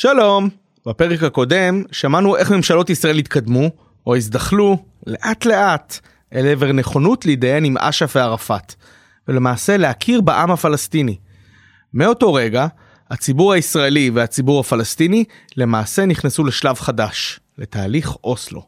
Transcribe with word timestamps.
שלום, 0.00 0.48
בפרק 0.86 1.22
הקודם 1.22 1.82
שמענו 1.92 2.36
איך 2.36 2.50
ממשלות 2.50 2.90
ישראל 2.90 3.18
התקדמו, 3.18 3.70
או 4.06 4.16
הזדחלו, 4.16 4.84
לאט 5.06 5.44
לאט, 5.44 5.98
אל 6.34 6.46
עבר 6.46 6.72
נכונות 6.72 7.26
להתדיין 7.26 7.64
עם 7.64 7.78
אש"ף 7.78 8.16
וערפאת, 8.16 8.74
ולמעשה 9.28 9.76
להכיר 9.76 10.20
בעם 10.20 10.50
הפלסטיני. 10.50 11.16
מאותו 11.94 12.34
רגע, 12.34 12.66
הציבור 13.10 13.52
הישראלי 13.52 14.10
והציבור 14.10 14.60
הפלסטיני 14.60 15.24
למעשה 15.56 16.06
נכנסו 16.06 16.44
לשלב 16.44 16.76
חדש, 16.76 17.40
לתהליך 17.58 18.16
אוסלו. 18.24 18.62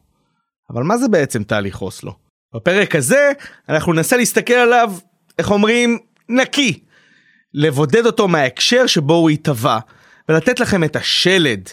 אבל 0.69 0.83
מה 0.83 0.97
זה 0.97 1.07
בעצם 1.07 1.43
תהליך 1.43 1.81
אוסלו? 1.81 2.15
בפרק 2.55 2.95
הזה 2.95 3.31
אנחנו 3.69 3.93
ננסה 3.93 4.17
להסתכל 4.17 4.53
עליו, 4.53 4.93
איך 5.39 5.51
אומרים, 5.51 5.97
נקי. 6.29 6.79
לבודד 7.53 8.05
אותו 8.05 8.27
מההקשר 8.27 8.87
שבו 8.87 9.13
הוא 9.13 9.29
התהווה, 9.29 9.79
ולתת 10.29 10.59
לכם 10.59 10.83
את 10.83 10.95
השלד, 10.95 11.69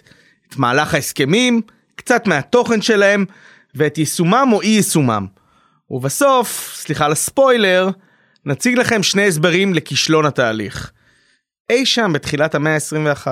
את 0.49 0.57
מהלך 0.57 0.95
ההסכמים, 0.95 1.61
קצת 1.95 2.27
מהתוכן 2.27 2.83
שלהם, 2.83 3.25
ואת 3.75 3.99
יישומם 3.99 4.49
או 4.53 4.63
אי 4.63 4.69
יישומם. 4.69 5.27
ובסוף, 5.91 6.73
סליחה 6.77 7.05
על 7.05 7.13
הספוילר, 7.13 7.91
נציג 8.45 8.79
לכם 8.79 9.03
שני 9.03 9.27
הסברים 9.27 9.75
לכישלון 9.75 10.27
התהליך. 10.27 10.93
אי 11.71 11.87
שם 11.87 12.13
בתחילת 12.15 12.55
המאה 12.55 12.75
ה-21. 12.75 13.27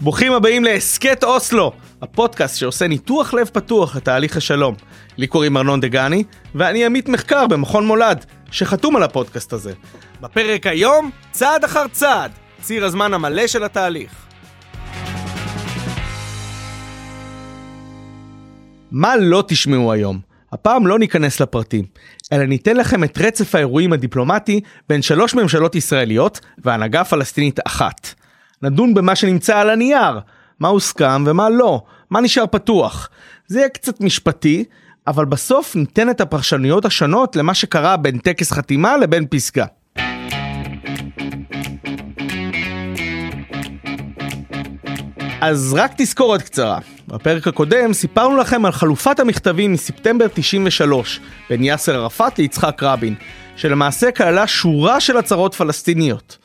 ברוכים 0.00 0.32
הבאים 0.32 0.64
להסכת 0.64 1.24
אוסלו, 1.24 1.72
הפודקאסט 2.02 2.56
שעושה 2.56 2.88
ניתוח 2.88 3.34
לב 3.34 3.50
פתוח 3.52 3.96
לתהליך 3.96 4.36
השלום. 4.36 4.74
לי 5.16 5.26
קוראים 5.26 5.56
ארנון 5.56 5.80
דגני, 5.80 6.24
ואני 6.54 6.84
עמית 6.84 7.08
מחקר 7.08 7.46
במכון 7.46 7.86
מולד, 7.86 8.24
שחתום 8.50 8.96
על 8.96 9.02
הפודקאסט 9.02 9.52
הזה. 9.52 9.72
בפרק 10.20 10.66
היום, 10.66 11.10
צעד 11.30 11.64
אחר 11.64 11.88
צעד, 11.88 12.32
ציר 12.60 12.84
הזמן 12.84 13.14
המלא 13.14 13.46
של 13.46 13.64
התהליך. 13.64 14.10
מה 18.90 19.16
לא 19.16 19.44
תשמעו 19.48 19.92
היום? 19.92 20.20
הפעם 20.52 20.86
לא 20.86 20.98
ניכנס 20.98 21.40
לפרטים, 21.40 21.84
אלא 22.32 22.44
ניתן 22.44 22.76
לכם 22.76 23.04
את 23.04 23.18
רצף 23.18 23.54
האירועים 23.54 23.92
הדיפלומטי 23.92 24.60
בין 24.88 25.02
שלוש 25.02 25.34
ממשלות 25.34 25.74
ישראליות 25.74 26.40
והנהגה 26.58 27.04
פלסטינית 27.04 27.60
אחת. 27.66 28.14
נדון 28.62 28.94
במה 28.94 29.16
שנמצא 29.16 29.58
על 29.58 29.70
הנייר, 29.70 30.18
מה 30.60 30.68
הוסכם 30.68 31.24
ומה 31.26 31.48
לא, 31.48 31.82
מה 32.10 32.20
נשאר 32.20 32.46
פתוח. 32.46 33.08
זה 33.46 33.58
יהיה 33.58 33.68
קצת 33.68 34.00
משפטי, 34.00 34.64
אבל 35.06 35.24
בסוף 35.24 35.76
ניתן 35.76 36.10
את 36.10 36.20
הפרשנויות 36.20 36.84
השונות 36.84 37.36
למה 37.36 37.54
שקרה 37.54 37.96
בין 37.96 38.18
טקס 38.18 38.52
חתימה 38.52 38.96
לבין 38.96 39.26
פסגה. 39.30 39.64
אז 45.40 45.74
רק 45.74 45.92
תזכורת 45.96 46.42
קצרה, 46.42 46.78
בפרק 47.08 47.46
הקודם 47.46 47.92
סיפרנו 47.92 48.36
לכם 48.36 48.64
על 48.64 48.72
חלופת 48.72 49.20
המכתבים 49.20 49.72
מספטמבר 49.72 50.26
93 50.34 51.20
בין 51.50 51.64
יאסר 51.64 51.94
ערפאת 51.94 52.38
ליצחק 52.38 52.82
רבין, 52.82 53.14
שלמעשה 53.56 54.10
כללה 54.10 54.46
שורה 54.46 55.00
של 55.00 55.16
הצהרות 55.16 55.54
פלסטיניות. 55.54 56.38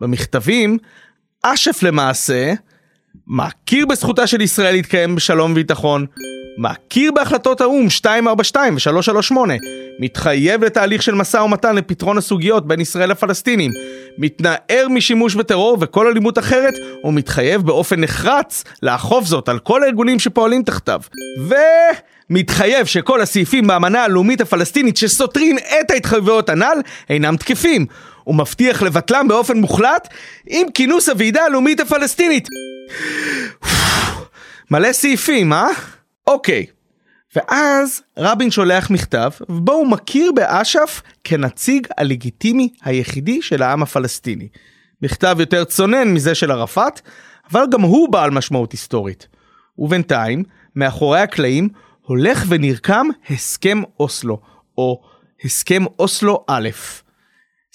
במכתבים, 0.00 0.78
אש"ף 1.42 1.82
למעשה 1.82 2.52
מכיר 3.26 3.86
בזכותה 3.86 4.26
של 4.26 4.40
ישראל 4.40 4.72
להתקיים 4.72 5.14
בשלום 5.14 5.52
וביטחון, 5.52 6.06
מכיר 6.58 7.12
בהחלטות 7.12 7.60
האו"ם 7.60 7.84
242 7.84 8.74
ו-338, 8.74 9.36
מתחייב 10.00 10.64
לתהליך 10.64 11.02
של 11.02 11.14
משא 11.14 11.36
ומתן 11.36 11.76
לפתרון 11.76 12.18
הסוגיות 12.18 12.66
בין 12.66 12.80
ישראל 12.80 13.10
לפלסטינים, 13.10 13.70
מתנער 14.18 14.86
משימוש 14.90 15.34
בטרור 15.34 15.78
וכל 15.80 16.06
אלימות 16.06 16.38
אחרת, 16.38 16.74
ומתחייב 17.04 17.62
באופן 17.62 18.00
נחרץ 18.00 18.64
לאכוף 18.82 19.24
זאת 19.24 19.48
על 19.48 19.58
כל 19.58 19.82
הארגונים 19.82 20.18
שפועלים 20.18 20.62
תחתיו. 20.62 21.00
ו... 21.40 21.54
מתחייב 22.30 22.86
שכל 22.86 23.20
הסעיפים 23.20 23.66
באמנה 23.66 24.04
הלאומית 24.04 24.40
הפלסטינית 24.40 24.96
שסותרים 24.96 25.58
את 25.58 25.90
ההתחייבויות 25.90 26.48
הנ"ל 26.48 26.78
אינם 27.10 27.36
תקפים. 27.36 27.86
הוא 28.24 28.34
מבטיח 28.34 28.82
לבטלם 28.82 29.28
באופן 29.28 29.58
מוחלט 29.58 30.08
עם 30.46 30.66
כינוס 30.74 31.08
הוועידה 31.08 31.42
הלאומית 31.42 31.80
הפלסטינית. 31.80 32.48
מלא 34.70 34.92
סעיפים, 34.92 35.52
אה? 35.52 35.68
אוקיי. 36.26 36.66
ואז 37.36 38.02
רבין 38.18 38.50
שולח 38.50 38.90
מכתב, 38.90 39.30
ובו 39.48 39.72
הוא 39.72 39.86
מכיר 39.86 40.32
באש"ף 40.32 41.02
כנציג 41.24 41.86
הלגיטימי 41.98 42.68
היחידי 42.82 43.42
של 43.42 43.62
העם 43.62 43.82
הפלסטיני. 43.82 44.48
מכתב 45.02 45.36
יותר 45.40 45.64
צונן 45.64 46.08
מזה 46.08 46.34
של 46.34 46.50
ערפאת, 46.50 47.00
אבל 47.50 47.64
גם 47.70 47.80
הוא 47.80 48.12
בעל 48.12 48.30
משמעות 48.30 48.72
היסטורית. 48.72 49.28
ובינתיים, 49.78 50.44
מאחורי 50.76 51.20
הקלעים, 51.20 51.68
הולך 52.02 52.44
ונרקם 52.48 53.06
הסכם 53.30 53.82
אוסלו, 54.00 54.40
או 54.78 55.02
הסכם 55.44 55.84
אוסלו 55.98 56.44
א'. 56.48 56.68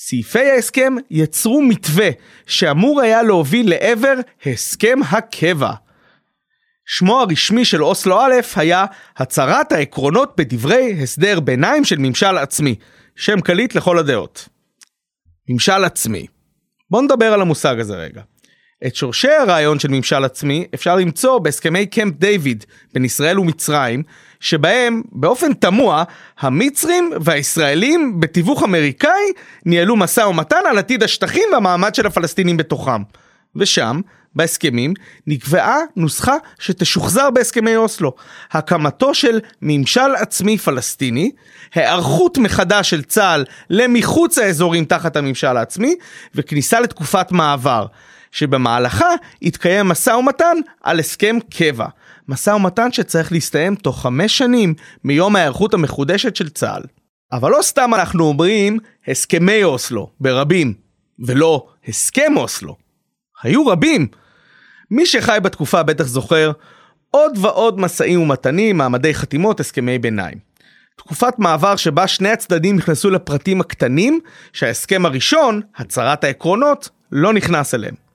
סעיפי 0.01 0.49
ההסכם 0.49 0.95
יצרו 1.11 1.61
מתווה 1.61 2.09
שאמור 2.45 3.01
היה 3.01 3.23
להוביל 3.23 3.69
לעבר 3.69 4.13
הסכם 4.45 4.99
הקבע. 5.11 5.71
שמו 6.85 7.21
הרשמי 7.21 7.65
של 7.65 7.83
אוסלו 7.83 8.21
א' 8.21 8.33
היה 8.55 8.85
הצהרת 9.17 9.71
העקרונות 9.71 10.33
בדברי 10.37 11.03
הסדר 11.03 11.39
ביניים 11.39 11.85
של 11.85 11.95
ממשל 11.99 12.37
עצמי, 12.37 12.75
שם 13.15 13.41
קליט 13.41 13.75
לכל 13.75 13.97
הדעות. 13.97 14.49
ממשל 15.49 15.83
עצמי. 15.83 16.27
בואו 16.89 17.01
נדבר 17.01 17.33
על 17.33 17.41
המושג 17.41 17.79
הזה 17.79 17.95
רגע. 17.95 18.21
את 18.87 18.95
שורשי 18.95 19.31
הרעיון 19.31 19.79
של 19.79 19.87
ממשל 19.87 20.23
עצמי 20.23 20.65
אפשר 20.73 20.95
למצוא 20.95 21.39
בהסכמי 21.39 21.85
קמפ 21.85 22.13
דיוויד 22.17 22.65
בין 22.93 23.05
ישראל 23.05 23.39
ומצרים, 23.39 24.03
שבהם 24.39 25.01
באופן 25.11 25.53
תמוה 25.53 26.03
המצרים 26.39 27.11
והישראלים 27.21 28.19
בתיווך 28.19 28.63
אמריקאי 28.63 29.31
ניהלו 29.65 29.95
משא 29.95 30.21
ומתן 30.21 30.61
על 30.69 30.77
עתיד 30.77 31.03
השטחים 31.03 31.43
והמעמד 31.53 31.95
של 31.95 32.07
הפלסטינים 32.07 32.57
בתוכם. 32.57 33.01
ושם, 33.55 34.01
בהסכמים, 34.35 34.93
נקבעה 35.27 35.77
נוסחה 35.95 36.35
שתשוחזר 36.59 37.29
בהסכמי 37.29 37.75
אוסלו, 37.75 38.13
הקמתו 38.51 39.13
של 39.13 39.39
ממשל 39.61 40.15
עצמי 40.15 40.57
פלסטיני, 40.57 41.31
היערכות 41.73 42.37
מחדש 42.37 42.89
של 42.89 43.03
צה"ל 43.03 43.45
למחוץ 43.69 44.37
האזורים 44.37 44.85
תחת 44.85 45.15
הממשל 45.15 45.57
העצמי, 45.57 45.95
וכניסה 46.35 46.79
לתקופת 46.79 47.31
מעבר. 47.31 47.85
שבמהלכה 48.31 49.09
יתקיים 49.41 49.87
משא 49.87 50.09
ומתן 50.09 50.57
על 50.83 50.99
הסכם 50.99 51.37
קבע. 51.49 51.87
משא 52.27 52.49
ומתן 52.49 52.91
שצריך 52.91 53.31
להסתיים 53.31 53.75
תוך 53.75 54.01
חמש 54.01 54.37
שנים 54.37 54.73
מיום 55.03 55.35
ההיערכות 55.35 55.73
המחודשת 55.73 56.35
של 56.35 56.49
צה"ל. 56.49 56.83
אבל 57.31 57.51
לא 57.51 57.61
סתם 57.61 57.93
אנחנו 57.93 58.23
אומרים 58.23 58.77
הסכמי 59.07 59.63
אוסלו, 59.63 60.11
ברבים, 60.19 60.73
ולא 61.19 61.67
הסכם 61.87 62.37
אוסלו. 62.37 62.75
היו 63.43 63.67
רבים. 63.67 64.07
מי 64.91 65.05
שחי 65.05 65.37
בתקופה 65.43 65.83
בטח 65.83 66.03
זוכר 66.03 66.51
עוד 67.11 67.37
ועוד 67.37 67.79
משאים 67.79 68.21
ומתנים, 68.21 68.77
מעמדי 68.77 69.13
חתימות, 69.13 69.59
הסכמי 69.59 69.99
ביניים. 69.99 70.37
תקופת 70.97 71.39
מעבר 71.39 71.75
שבה 71.75 72.07
שני 72.07 72.29
הצדדים 72.29 72.75
נכנסו 72.75 73.09
לפרטים 73.09 73.61
הקטנים, 73.61 74.19
שההסכם 74.53 75.05
הראשון, 75.05 75.61
הצהרת 75.75 76.23
העקרונות, 76.23 76.89
לא 77.11 77.33
נכנס 77.33 77.75
אליהם. 77.75 78.08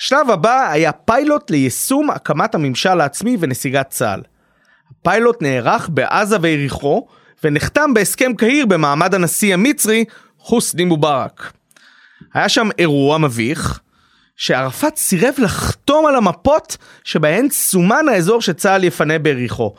השלב 0.00 0.30
הבא 0.30 0.70
היה 0.70 0.92
פיילוט 0.92 1.50
ליישום 1.50 2.10
הקמת 2.10 2.54
הממשל 2.54 3.00
העצמי 3.00 3.36
ונסיגת 3.40 3.90
צה"ל. 3.90 4.22
הפיילוט 4.90 5.42
נערך 5.42 5.88
בעזה 5.92 6.36
ויריחו, 6.40 7.06
ונחתם 7.44 7.94
בהסכם 7.94 8.34
קהיר 8.34 8.66
במעמד 8.66 9.14
הנשיא 9.14 9.54
המצרי 9.54 10.04
חוסני 10.38 10.84
מובארק. 10.84 11.52
היה 12.34 12.48
שם 12.48 12.68
אירוע 12.78 13.18
מביך, 13.18 13.80
שערפאת 14.36 14.96
סירב 14.96 15.34
לחתום 15.38 16.06
על 16.06 16.16
המפות 16.16 16.76
שבהן 17.04 17.48
סומן 17.50 18.08
האזור 18.08 18.40
שצה"ל 18.40 18.84
יפנה 18.84 19.18
ביריחו. 19.18 19.74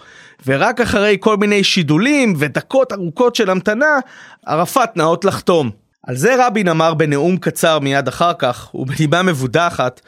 ורק 0.45 0.81
אחרי 0.81 1.17
כל 1.19 1.37
מיני 1.37 1.63
שידולים 1.63 2.33
ודקות 2.37 2.93
ארוכות 2.93 3.35
של 3.35 3.49
המתנה, 3.49 3.99
ערפאת 4.45 4.97
נאות 4.97 5.25
לחתום. 5.25 5.71
על 6.07 6.15
זה 6.15 6.47
רבין 6.47 6.67
אמר 6.67 6.93
בנאום 6.93 7.37
קצר 7.37 7.79
מיד 7.79 8.07
אחר 8.07 8.31
כך, 8.39 8.75
ובנימה 8.75 9.23
מבודחת, 9.23 10.01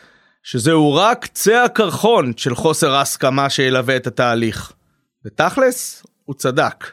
שזהו 0.49 0.93
רק 0.93 1.23
קצה 1.23 1.63
הקרחון 1.63 2.33
של 2.37 2.55
חוסר 2.55 2.93
ההסכמה 2.93 3.49
שילווה 3.49 3.95
את 3.95 4.07
התהליך. 4.07 4.71
ותכלס, 5.25 6.03
הוא 6.25 6.35
צדק. 6.35 6.85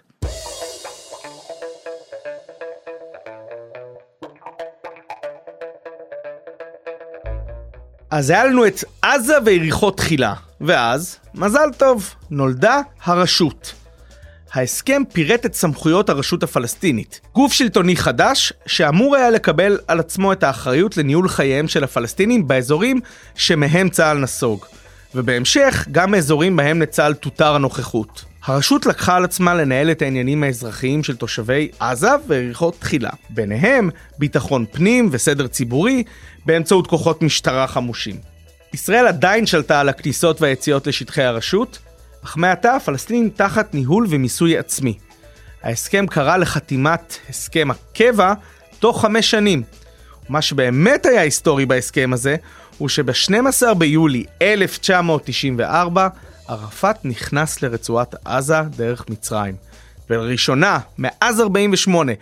אז 8.11 8.31
היה 8.31 8.45
לנו 8.45 8.67
את 8.67 8.85
עזה 9.03 9.35
ויריחו 9.45 9.91
תחילה, 9.91 10.35
ואז, 10.61 11.19
מזל 11.35 11.71
טוב, 11.77 12.15
נולדה 12.31 12.81
הרשות. 13.03 13.84
ההסכם 14.55 15.03
פירט 15.13 15.47
את 15.47 15.55
סמכויות 15.55 16.09
הרשות 16.09 16.43
הפלסטינית, 16.43 17.21
גוף 17.35 17.53
שלטוני 17.53 17.97
חדש 17.97 18.53
שאמור 18.67 19.17
היה 19.17 19.31
לקבל 19.31 19.79
על 19.89 20.01
עצמו 20.01 20.33
את 20.33 20.43
האחריות 20.43 20.97
לניהול 20.97 21.29
חייהם 21.29 21.69
של 21.69 21.85
הפלסטינים 21.85 22.49
באזורים 22.49 23.01
שמהם 23.35 23.89
צה"ל 23.89 24.19
נסוג, 24.19 24.65
ובהמשך 25.15 25.87
גם 25.93 26.11
מאזורים 26.11 26.57
בהם 26.57 26.83
לצה"ל 26.83 27.15
תותר 27.15 27.55
הנוכחות. 27.55 28.25
הרשות 28.45 28.87
לקחה 28.87 29.17
על 29.17 29.25
עצמה 29.25 29.55
לנהל 29.55 29.91
את 29.91 30.03
העניינים 30.03 30.43
האזרחיים 30.43 31.05
של 31.05 31.17
תושבי 31.17 31.69
עזה 31.79 32.11
ויריחו 32.27 32.71
תחילה, 32.71 33.11
ביניהם 33.31 33.91
ביטחון 34.19 34.65
פנים 34.73 35.09
וסדר 35.13 35.47
ציבורי 35.47 36.05
באמצעות 36.47 36.87
כוחות 36.87 37.23
משטרה 37.23 37.67
חמושים. 37.67 38.17
ישראל 38.75 39.07
עדיין 39.07 39.47
שלטה 39.47 39.81
על 39.81 39.89
הכניסות 39.89 40.43
והיציאות 40.43 40.87
לשטחי 40.87 41.23
הרשות, 41.23 41.79
אך 42.25 42.37
מעתה 42.37 42.77
הפלסטינים 42.77 43.31
תחת 43.31 43.75
ניהול 43.75 44.07
ומיסוי 44.11 44.59
עצמי. 44.59 44.99
ההסכם 45.63 46.07
קרא 46.07 46.37
לחתימת 46.37 47.19
הסכם 47.29 47.69
הקבע 47.71 48.35
תוך 48.79 49.03
חמש 49.03 49.31
שנים. 49.31 49.63
מה 50.29 50.43
שבאמת 50.43 51.07
היה 51.07 51.21
היסטורי 51.21 51.67
בהסכם 51.67 52.11
הזה, 52.13 52.37
הוא 52.79 52.89
שב-12 52.89 53.75
ביולי 53.75 54.25
1994, 54.43 56.09
ערפאת 56.49 57.05
נכנס 57.05 57.63
לרצועת 57.63 58.15
עזה 58.25 58.61
דרך 58.77 59.05
מצרים. 59.09 59.57
ולראשונה, 60.11 60.79
מאז 60.99 61.41
48, 61.41 62.13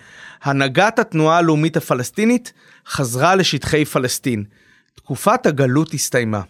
הנהגת 0.43 0.99
התנועה 0.99 1.39
הלאומית 1.39 1.77
הפלסטינית 1.77 2.53
חזרה 2.87 3.35
לשטחי 3.35 3.85
פלסטין. 3.85 4.45
תקופת 4.95 5.47
הגלות 5.47 5.95
הסתיימה. 5.95 6.41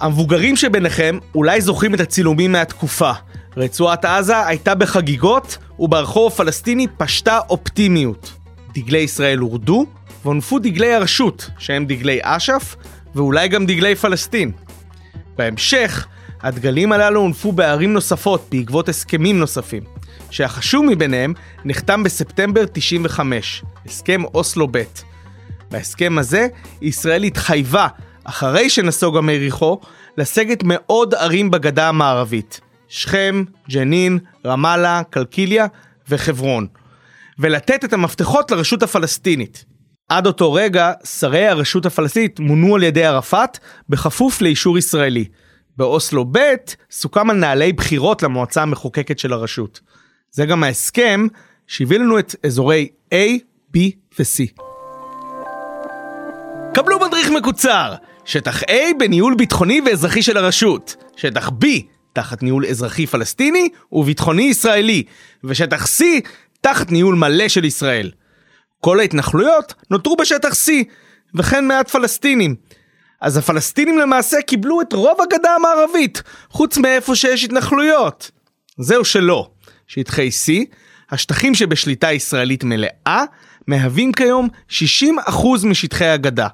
המבוגרים 0.00 0.56
שביניכם 0.56 1.18
אולי 1.34 1.60
זוכרים 1.60 1.94
את 1.94 2.00
הצילומים 2.00 2.52
מהתקופה. 2.52 3.12
רצועת 3.56 4.04
עזה 4.04 4.46
הייתה 4.46 4.74
בחגיגות, 4.74 5.58
וברחוב 5.78 6.32
הפלסטיני 6.32 6.86
פשטה 6.96 7.38
אופטימיות. 7.48 8.32
דגלי 8.74 8.98
ישראל 8.98 9.38
הורדו, 9.38 9.86
והונפו 10.24 10.58
דגלי 10.58 10.94
הרשות, 10.94 11.50
שהם 11.58 11.86
דגלי 11.86 12.18
אש"ף, 12.22 12.76
ואולי 13.14 13.48
גם 13.48 13.66
דגלי 13.66 13.94
פלסטין. 13.94 14.52
בהמשך, 15.36 16.06
הדגלים 16.42 16.92
הללו 16.92 17.20
הונפו 17.20 17.52
בערים 17.52 17.92
נוספות 17.92 18.46
בעקבות 18.50 18.88
הסכמים 18.88 19.38
נוספים, 19.38 19.82
שהחשוב 20.30 20.84
מביניהם 20.84 21.34
נחתם 21.64 22.02
בספטמבר 22.02 22.64
95, 22.72 23.62
הסכם 23.86 24.24
אוסלו 24.24 24.68
ב'. 24.70 24.82
בהסכם 25.70 26.18
הזה, 26.18 26.46
ישראל 26.82 27.22
התחייבה, 27.22 27.86
אחרי 28.28 28.70
שנסוגה 28.70 29.20
מיריחו, 29.20 29.80
לסגת 30.18 30.62
מעוד 30.62 31.14
ערים 31.14 31.50
בגדה 31.50 31.88
המערבית, 31.88 32.60
שכם, 32.88 33.44
ג'נין, 33.70 34.18
רמאללה, 34.46 35.02
קלקיליה 35.10 35.66
וחברון, 36.08 36.66
ולתת 37.38 37.84
את 37.84 37.92
המפתחות 37.92 38.50
לרשות 38.50 38.82
הפלסטינית. 38.82 39.64
עד 40.08 40.26
אותו 40.26 40.52
רגע, 40.52 40.92
שרי 41.04 41.46
הרשות 41.46 41.86
הפלסטינית 41.86 42.40
מונו 42.40 42.74
על 42.74 42.82
ידי 42.82 43.04
ערפאת, 43.04 43.58
בכפוף 43.88 44.40
לאישור 44.40 44.78
ישראלי. 44.78 45.24
באוסלו 45.76 46.24
ב' 46.32 46.54
סוכם 46.90 47.30
על 47.30 47.36
נהלי 47.36 47.72
בחירות 47.72 48.22
למועצה 48.22 48.62
המחוקקת 48.62 49.18
של 49.18 49.32
הרשות. 49.32 49.80
זה 50.30 50.46
גם 50.46 50.64
ההסכם 50.64 51.26
שהביא 51.66 51.98
לנו 51.98 52.18
את 52.18 52.34
אזורי 52.46 52.88
A, 53.14 53.16
B 53.76 53.78
ו-C. 54.18 54.62
קבלו 56.74 56.98
מדריך 57.00 57.30
מקוצר! 57.30 57.94
שטח 58.28 58.62
A 58.62 58.72
בניהול 58.98 59.34
ביטחוני 59.34 59.80
ואזרחי 59.80 60.22
של 60.22 60.36
הרשות, 60.36 60.96
שטח 61.16 61.48
B 61.48 61.66
תחת 62.12 62.42
ניהול 62.42 62.66
אזרחי 62.66 63.06
פלסטיני 63.06 63.68
וביטחוני 63.92 64.42
ישראלי, 64.42 65.02
ושטח 65.44 65.86
C 65.86 66.04
תחת 66.60 66.92
ניהול 66.92 67.14
מלא 67.14 67.48
של 67.48 67.64
ישראל. 67.64 68.10
כל 68.80 69.00
ההתנחלויות 69.00 69.74
נותרו 69.90 70.16
בשטח 70.16 70.52
C, 70.52 70.70
וכן 71.34 71.68
מעט 71.68 71.90
פלסטינים. 71.90 72.54
אז 73.20 73.36
הפלסטינים 73.36 73.98
למעשה 73.98 74.42
קיבלו 74.42 74.80
את 74.80 74.92
רוב 74.92 75.18
הגדה 75.20 75.54
המערבית, 75.54 76.22
חוץ 76.50 76.78
מאיפה 76.78 77.16
שיש 77.16 77.44
התנחלויות. 77.44 78.30
זהו 78.78 79.04
שלא. 79.04 79.50
שטחי 79.86 80.28
C, 80.28 80.74
השטחים 81.10 81.54
שבשליטה 81.54 82.12
ישראלית 82.12 82.64
מלאה, 82.64 83.24
מהווים 83.66 84.12
כיום 84.12 84.48
60% 84.70 84.72
משטחי 85.64 86.06
הגדה. 86.06 86.48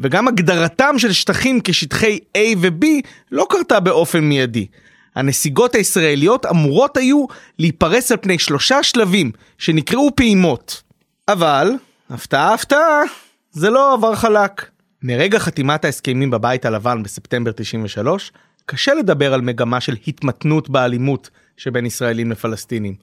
וגם 0.00 0.28
הגדרתם 0.28 0.94
של 0.98 1.12
שטחים 1.12 1.60
כשטחי 1.64 2.18
A 2.36 2.40
ו-B 2.58 2.86
לא 3.32 3.46
קרתה 3.50 3.80
באופן 3.80 4.20
מיידי. 4.20 4.66
הנסיגות 5.14 5.74
הישראליות 5.74 6.46
אמורות 6.46 6.96
היו 6.96 7.24
להיפרס 7.58 8.12
על 8.12 8.18
פני 8.20 8.38
שלושה 8.38 8.82
שלבים 8.82 9.30
שנקראו 9.58 10.16
פעימות. 10.16 10.82
אבל, 11.28 11.72
הפתעה 12.10 12.54
הפתעה, 12.54 13.02
זה 13.50 13.70
לא 13.70 13.94
עבר 13.94 14.14
חלק. 14.14 14.70
מרגע 15.02 15.38
חתימת 15.38 15.84
ההסכמים 15.84 16.30
בבית 16.30 16.66
הלבן 16.66 17.02
בספטמבר 17.02 17.50
93, 17.56 18.32
קשה 18.66 18.94
לדבר 18.94 19.34
על 19.34 19.40
מגמה 19.40 19.80
של 19.80 19.96
התמתנות 20.06 20.70
באלימות 20.70 21.30
שבין 21.56 21.86
ישראלים 21.86 22.30
לפלסטינים. 22.30 22.94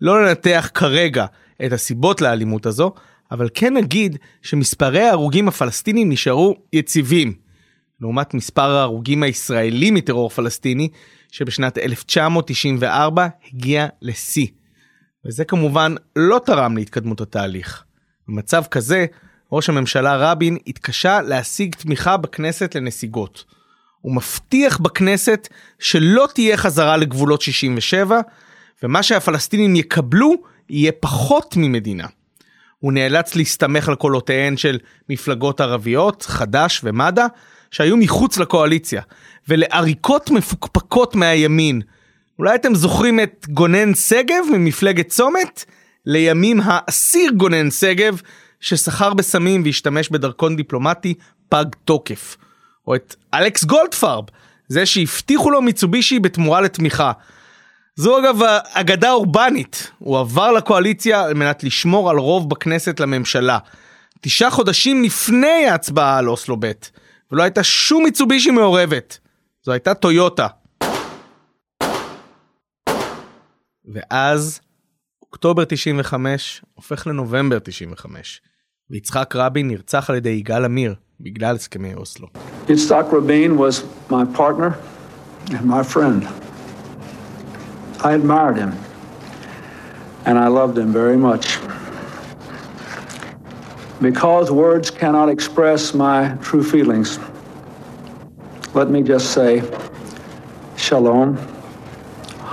לא 0.00 0.24
ננתח 0.24 0.70
כרגע 0.74 1.26
את 1.66 1.72
הסיבות 1.72 2.20
לאלימות 2.20 2.66
הזו, 2.66 2.92
אבל 3.30 3.48
כן 3.54 3.74
נגיד 3.76 4.16
שמספרי 4.42 5.02
ההרוגים 5.02 5.48
הפלסטינים 5.48 6.10
נשארו 6.12 6.56
יציבים, 6.72 7.34
לעומת 8.00 8.34
מספר 8.34 8.70
ההרוגים 8.70 9.22
הישראלים 9.22 9.94
מטרור 9.94 10.30
פלסטיני, 10.30 10.88
שבשנת 11.32 11.78
1994 11.78 13.26
הגיע 13.52 13.86
לשיא. 14.02 14.46
וזה 15.26 15.44
כמובן 15.44 15.94
לא 16.16 16.40
תרם 16.44 16.76
להתקדמות 16.76 17.20
התהליך. 17.20 17.84
במצב 18.28 18.62
כזה, 18.70 19.06
ראש 19.52 19.68
הממשלה 19.68 20.16
רבין 20.16 20.56
התקשה 20.66 21.22
להשיג 21.22 21.74
תמיכה 21.74 22.16
בכנסת 22.16 22.74
לנסיגות. 22.74 23.44
הוא 24.00 24.14
מבטיח 24.14 24.78
בכנסת 24.78 25.48
שלא 25.78 26.28
תהיה 26.34 26.56
חזרה 26.56 26.96
לגבולות 26.96 27.42
67, 27.42 28.20
ומה 28.82 29.02
שהפלסטינים 29.02 29.76
יקבלו 29.76 30.34
יהיה 30.70 30.92
פחות 31.00 31.54
ממדינה. 31.56 32.06
הוא 32.78 32.92
נאלץ 32.92 33.34
להסתמך 33.34 33.88
על 33.88 33.94
קולותיהן 33.94 34.56
של 34.56 34.78
מפלגות 35.08 35.60
ערביות, 35.60 36.22
חד"ש 36.22 36.80
ומד"א, 36.84 37.26
שהיו 37.70 37.96
מחוץ 37.96 38.38
לקואליציה, 38.38 39.02
ולעריקות 39.48 40.30
מפוקפקות 40.30 41.14
מהימין. 41.14 41.80
אולי 42.38 42.54
אתם 42.54 42.74
זוכרים 42.74 43.20
את 43.20 43.46
גונן 43.50 43.94
שגב 43.94 44.44
ממפלגת 44.52 45.08
צומת? 45.08 45.64
לימים 46.06 46.60
האסיר 46.64 47.30
גונן 47.36 47.70
שגב, 47.70 48.20
שסחר 48.60 49.14
בסמים 49.14 49.62
והשתמש 49.64 50.08
בדרכון 50.08 50.56
דיפלומטי 50.56 51.14
פג 51.48 51.64
תוקף. 51.84 52.36
או 52.86 52.94
את 52.94 53.14
אלכס 53.34 53.64
גולדפרב, 53.64 54.24
זה 54.68 54.86
שהבטיחו 54.86 55.50
לו 55.50 55.62
מיצובישי 55.62 56.18
בתמורה 56.18 56.60
לתמיכה. 56.60 57.12
זו 57.98 58.18
אגב 58.18 58.36
אגדה 58.72 59.12
אורבנית, 59.12 59.90
הוא 59.98 60.18
עבר 60.18 60.52
לקואליציה 60.52 61.22
על 61.24 61.34
מנת 61.34 61.64
לשמור 61.64 62.10
על 62.10 62.18
רוב 62.18 62.50
בכנסת 62.50 63.00
לממשלה. 63.00 63.58
תשעה 64.20 64.50
חודשים 64.50 65.02
לפני 65.02 65.66
ההצבעה 65.66 66.18
על 66.18 66.28
אוסלו 66.28 66.56
ב', 66.60 66.72
ולא 67.32 67.42
הייתה 67.42 67.62
שום 67.62 68.04
מיצובישי 68.04 68.50
מעורבת. 68.50 69.18
זו 69.64 69.72
הייתה 69.72 69.94
טויוטה. 69.94 70.46
ואז 73.94 74.60
אוקטובר 75.22 75.64
95 75.64 76.62
הופך 76.74 77.06
לנובמבר 77.06 77.58
95, 77.58 78.40
ויצחק 78.90 79.36
רבין 79.36 79.68
נרצח 79.68 80.10
על 80.10 80.16
ידי 80.16 80.30
יגאל 80.30 80.64
עמיר 80.64 80.94
בגלל 81.20 81.54
הסכמי 81.54 81.94
אוסלו. 81.94 82.28
יצחק 82.68 83.04
רבין 83.12 83.58
was 83.58 84.10
my 84.10 84.38
partner 84.38 84.70
and. 85.50 86.45
I 88.04 88.12
admired 88.14 88.56
him 88.56 88.72
and 90.26 90.38
I 90.38 90.48
loved 90.48 90.76
him 90.78 90.92
very 90.92 91.16
much. 91.16 91.58
Because 94.00 94.50
words 94.50 94.90
cannot 94.90 95.28
express 95.30 95.94
my 95.94 96.36
true 96.42 96.62
feelings, 96.62 97.18
let 98.74 98.90
me 98.90 99.02
just 99.02 99.26
say, 99.32 99.62
Shalom, 100.76 101.38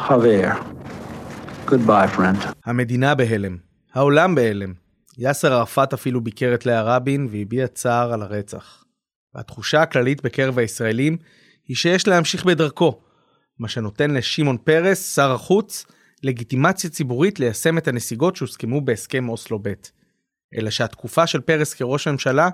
Haver. 0.08 0.56
Goodbye, 1.66 2.08
friend. 2.08 2.38
המדינה 2.66 3.16
בהלם, 3.16 3.58
העולם 3.94 4.36
בהלם. 4.36 4.74
יאסר 5.18 5.54
ערפאת 5.54 5.94
אפילו 5.94 6.22
ביקר 6.22 6.54
את 6.54 6.66
לאה 6.66 6.82
רבין 6.82 7.28
והביע 7.32 7.68
צער 7.68 8.14
על 8.14 8.22
הרצח. 8.22 8.84
והתחושה 9.36 9.82
הכללית 9.82 10.24
בקרב 10.24 10.60
הישראלים 10.60 11.18
היא 11.68 11.76
שיש 11.76 12.08
להמשיך 12.08 12.46
בדרכו, 12.46 13.00
מה 13.60 13.68
שנותן 13.68 14.12
לשמעון 14.12 14.58
פרס, 14.58 15.16
שר 15.16 15.32
החוץ, 15.32 15.86
לגיטימציה 16.24 16.90
ציבורית 16.90 17.40
ליישם 17.40 17.78
את 17.78 17.88
הנסיגות 17.88 18.36
שהוסכמו 18.36 18.82
בהסכם 18.82 19.30
אוסלו 19.30 19.60
ב'. 19.62 19.74
אלא 20.58 20.70
שהתקופה 20.70 21.28
של 21.28 21.42
פרס 21.42 21.74
כראש 21.74 22.08
ממשלה 22.08 22.50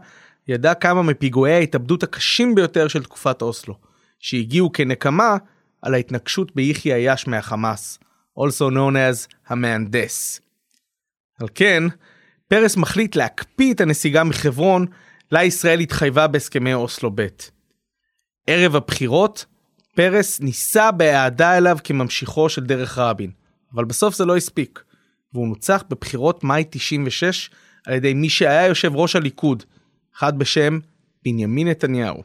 ידעה 0.48 0.76
כמה 0.76 1.02
מפיגועי 1.02 1.54
ההתאבדות 1.54 2.04
הקשים 2.04 2.56
ביותר 2.56 2.88
של 2.88 3.04
תקופת 3.04 3.42
אוסלו, 3.42 3.76
שהגיעו 4.20 4.72
כנקמה 4.72 5.38
על 5.82 5.94
ההתנגשות 5.94 6.56
ביחיא 6.56 6.96
עיאש 6.96 7.28
מהחמאס, 7.28 8.00
also 8.40 8.72
known 8.72 8.96
as 8.96 9.36
המהנדס. 9.48 10.42
על 11.40 11.48
כן, 11.56 11.84
פרס 12.48 12.78
מחליט 12.78 13.16
להקפיא 13.16 13.74
את 13.74 13.82
הנסיגה 13.82 14.24
מחברון, 14.24 14.86
לה 15.32 15.44
ישראל 15.44 15.80
התחייבה 15.80 16.28
בהסכמי 16.28 16.74
אוסלו 16.74 17.12
ב'. 17.16 17.28
ערב 18.48 18.76
הבחירות, 18.76 19.46
פרס 20.00 20.40
ניסה 20.42 20.92
באהדה 20.92 21.58
אליו 21.58 21.78
כממשיכו 21.84 22.50
של 22.50 22.66
דרך 22.66 22.98
רבין, 22.98 23.32
אבל 23.74 23.86
בסוף 23.86 24.16
זה 24.16 24.26
לא 24.26 24.38
הספיק, 24.38 24.84
והוא 25.34 25.48
נוצח 25.48 25.84
בבחירות 25.90 26.44
מאי 26.44 26.64
96 26.70 27.50
על 27.88 27.94
ידי 27.94 28.14
מי 28.14 28.30
שהיה 28.30 28.68
יושב 28.68 28.96
ראש 28.96 29.16
הליכוד, 29.16 29.64
אחד 30.18 30.40
בשם 30.40 30.80
בנימין 31.26 31.68
נתניהו. 31.68 32.24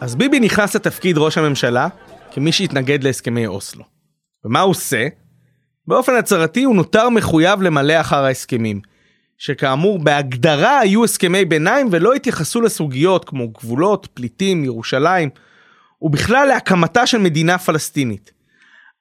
אז 0.00 0.16
ביבי 0.16 0.40
נכנס 0.40 0.76
לתפקיד 0.76 1.18
ראש 1.18 1.38
הממשלה 1.38 1.88
כמי 2.30 2.52
שהתנגד 2.52 3.04
להסכמי 3.04 3.46
אוסלו. 3.46 3.84
ומה 4.44 4.60
הוא 4.60 4.70
עושה? 4.70 5.08
באופן 5.86 6.12
הצהרתי 6.14 6.62
הוא 6.62 6.76
נותר 6.76 7.08
מחויב 7.08 7.62
למלא 7.62 8.00
אחר 8.00 8.24
ההסכמים, 8.24 8.80
שכאמור 9.38 9.98
בהגדרה 9.98 10.78
היו 10.78 11.04
הסכמי 11.04 11.44
ביניים 11.44 11.88
ולא 11.90 12.14
התייחסו 12.14 12.60
לסוגיות 12.60 13.24
כמו 13.24 13.48
גבולות, 13.48 14.08
פליטים, 14.14 14.64
ירושלים, 14.64 15.30
ובכלל 16.02 16.48
להקמתה 16.48 17.06
של 17.06 17.18
מדינה 17.18 17.58
פלסטינית. 17.58 18.32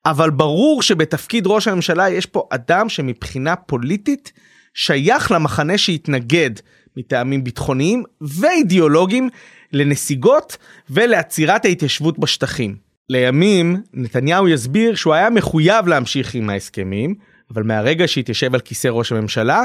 אבל 0.05 0.29
ברור 0.29 0.81
שבתפקיד 0.81 1.47
ראש 1.47 1.67
הממשלה 1.67 2.09
יש 2.09 2.25
פה 2.25 2.47
אדם 2.49 2.89
שמבחינה 2.89 3.55
פוליטית 3.55 4.31
שייך 4.73 5.31
למחנה 5.31 5.77
שהתנגד 5.77 6.51
מטעמים 6.97 7.43
ביטחוניים 7.43 8.03
ואידיאולוגיים 8.21 9.29
לנסיגות 9.73 10.57
ולעצירת 10.89 11.65
ההתיישבות 11.65 12.19
בשטחים. 12.19 12.75
לימים 13.09 13.81
נתניהו 13.93 14.47
יסביר 14.47 14.95
שהוא 14.95 15.13
היה 15.13 15.29
מחויב 15.29 15.87
להמשיך 15.87 16.35
עם 16.35 16.49
ההסכמים, 16.49 17.15
אבל 17.53 17.63
מהרגע 17.63 18.07
שהתיישב 18.07 18.53
על 18.53 18.59
כיסא 18.59 18.87
ראש 18.87 19.11
הממשלה, 19.11 19.63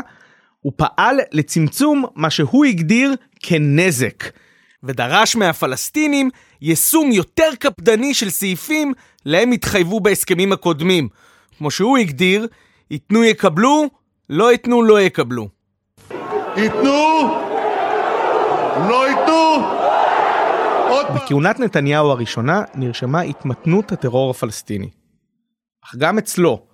הוא 0.63 0.73
פעל 0.77 1.21
לצמצום 1.33 2.05
מה 2.15 2.31
שהוא 2.31 2.65
הגדיר 2.65 3.15
כנזק, 3.41 4.25
ודרש 4.83 5.37
מהפלסטינים 5.37 6.31
יישום 6.61 7.13
יותר 7.13 7.51
קפדני 7.59 8.15
של 8.15 8.31
סעיפים 8.31 8.93
להם 9.27 9.53
התחייבו 9.53 10.01
בהסכמים 10.01 10.53
הקודמים. 10.53 11.09
כמו 11.59 11.71
שהוא 11.71 11.99
הגדיר, 11.99 12.47
ייתנו 12.91 13.25
יקבלו, 13.25 13.87
לא 14.31 14.53
ייתנו 14.53 14.83
לא 14.83 15.01
יקבלו. 15.01 15.49
ייתנו, 16.57 17.09
לא 18.89 19.09
ייתנו, 19.09 19.67
עוד 20.89 21.07
פעם. 21.07 21.17
בכהונת 21.17 21.61
נתניהו 21.61 22.11
הראשונה 22.11 22.63
נרשמה 22.75 23.21
התמתנות 23.21 23.93
הטרור 23.93 24.31
הפלסטיני. 24.31 24.91
אך 25.85 25.95
גם 25.97 26.19
אצלו, 26.19 26.67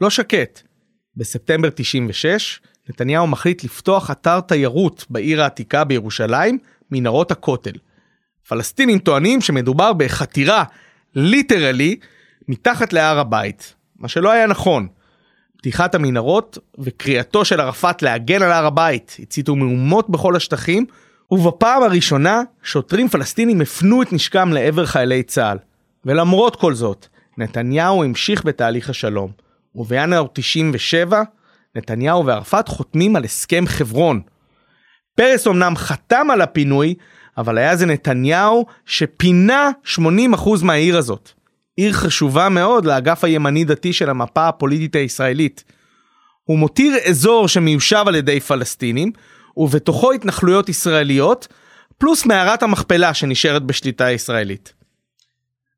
לא 0.00 0.10
שקט. 0.10 0.60
בספטמבר 1.16 1.68
96, 1.74 2.60
נתניהו 2.90 3.26
מחליט 3.26 3.64
לפתוח 3.64 4.10
אתר 4.10 4.40
תיירות 4.40 5.06
בעיר 5.10 5.42
העתיקה 5.42 5.84
בירושלים, 5.84 6.58
מנהרות 6.90 7.30
הכותל. 7.30 7.72
פלסטינים 8.48 8.98
טוענים 8.98 9.40
שמדובר 9.40 9.92
בחתירה, 9.92 10.64
ליטרלי, 11.14 11.96
מתחת 12.48 12.92
להר 12.92 13.18
הבית, 13.18 13.74
מה 13.98 14.08
שלא 14.08 14.30
היה 14.30 14.46
נכון. 14.46 14.86
פתיחת 15.56 15.94
המנהרות 15.94 16.58
וקריאתו 16.78 17.44
של 17.44 17.60
ערפאת 17.60 18.02
להגן 18.02 18.42
על 18.42 18.52
הר 18.52 18.66
הבית 18.66 19.16
הציתו 19.22 19.56
מהומות 19.56 20.10
בכל 20.10 20.36
השטחים, 20.36 20.86
ובפעם 21.30 21.82
הראשונה 21.82 22.42
שוטרים 22.62 23.08
פלסטינים 23.08 23.60
הפנו 23.60 24.02
את 24.02 24.12
נשקם 24.12 24.52
לעבר 24.52 24.86
חיילי 24.86 25.22
צה"ל. 25.22 25.58
ולמרות 26.04 26.56
כל 26.56 26.74
זאת, 26.74 27.06
נתניהו 27.38 28.04
המשיך 28.04 28.44
בתהליך 28.44 28.90
השלום, 28.90 29.30
ובינואר 29.74 30.26
97 30.32 31.22
נתניהו 31.76 32.26
וערפאת 32.26 32.68
חותמים 32.68 33.16
על 33.16 33.24
הסכם 33.24 33.64
חברון. 33.66 34.20
פרס 35.16 35.46
אמנם 35.46 35.76
חתם 35.76 36.26
על 36.30 36.40
הפינוי, 36.40 36.94
אבל 37.38 37.58
היה 37.58 37.76
זה 37.76 37.86
נתניהו 37.86 38.66
שפינה 38.86 39.70
80% 39.84 39.98
מהעיר 40.62 40.98
הזאת. 40.98 41.30
עיר 41.76 41.92
חשובה 41.92 42.48
מאוד 42.48 42.84
לאגף 42.84 43.24
הימני 43.24 43.64
דתי 43.64 43.92
של 43.92 44.10
המפה 44.10 44.48
הפוליטית 44.48 44.96
הישראלית. 44.96 45.64
הוא 46.44 46.58
מותיר 46.58 46.96
אזור 47.08 47.48
שמיושב 47.48 48.04
על 48.06 48.14
ידי 48.14 48.40
פלסטינים, 48.40 49.12
ובתוכו 49.56 50.12
התנחלויות 50.12 50.68
ישראליות, 50.68 51.48
פלוס 51.98 52.26
מערת 52.26 52.62
המכפלה 52.62 53.14
שנשארת 53.14 53.62
בשליטה 53.62 54.10
ישראלית. 54.10 54.72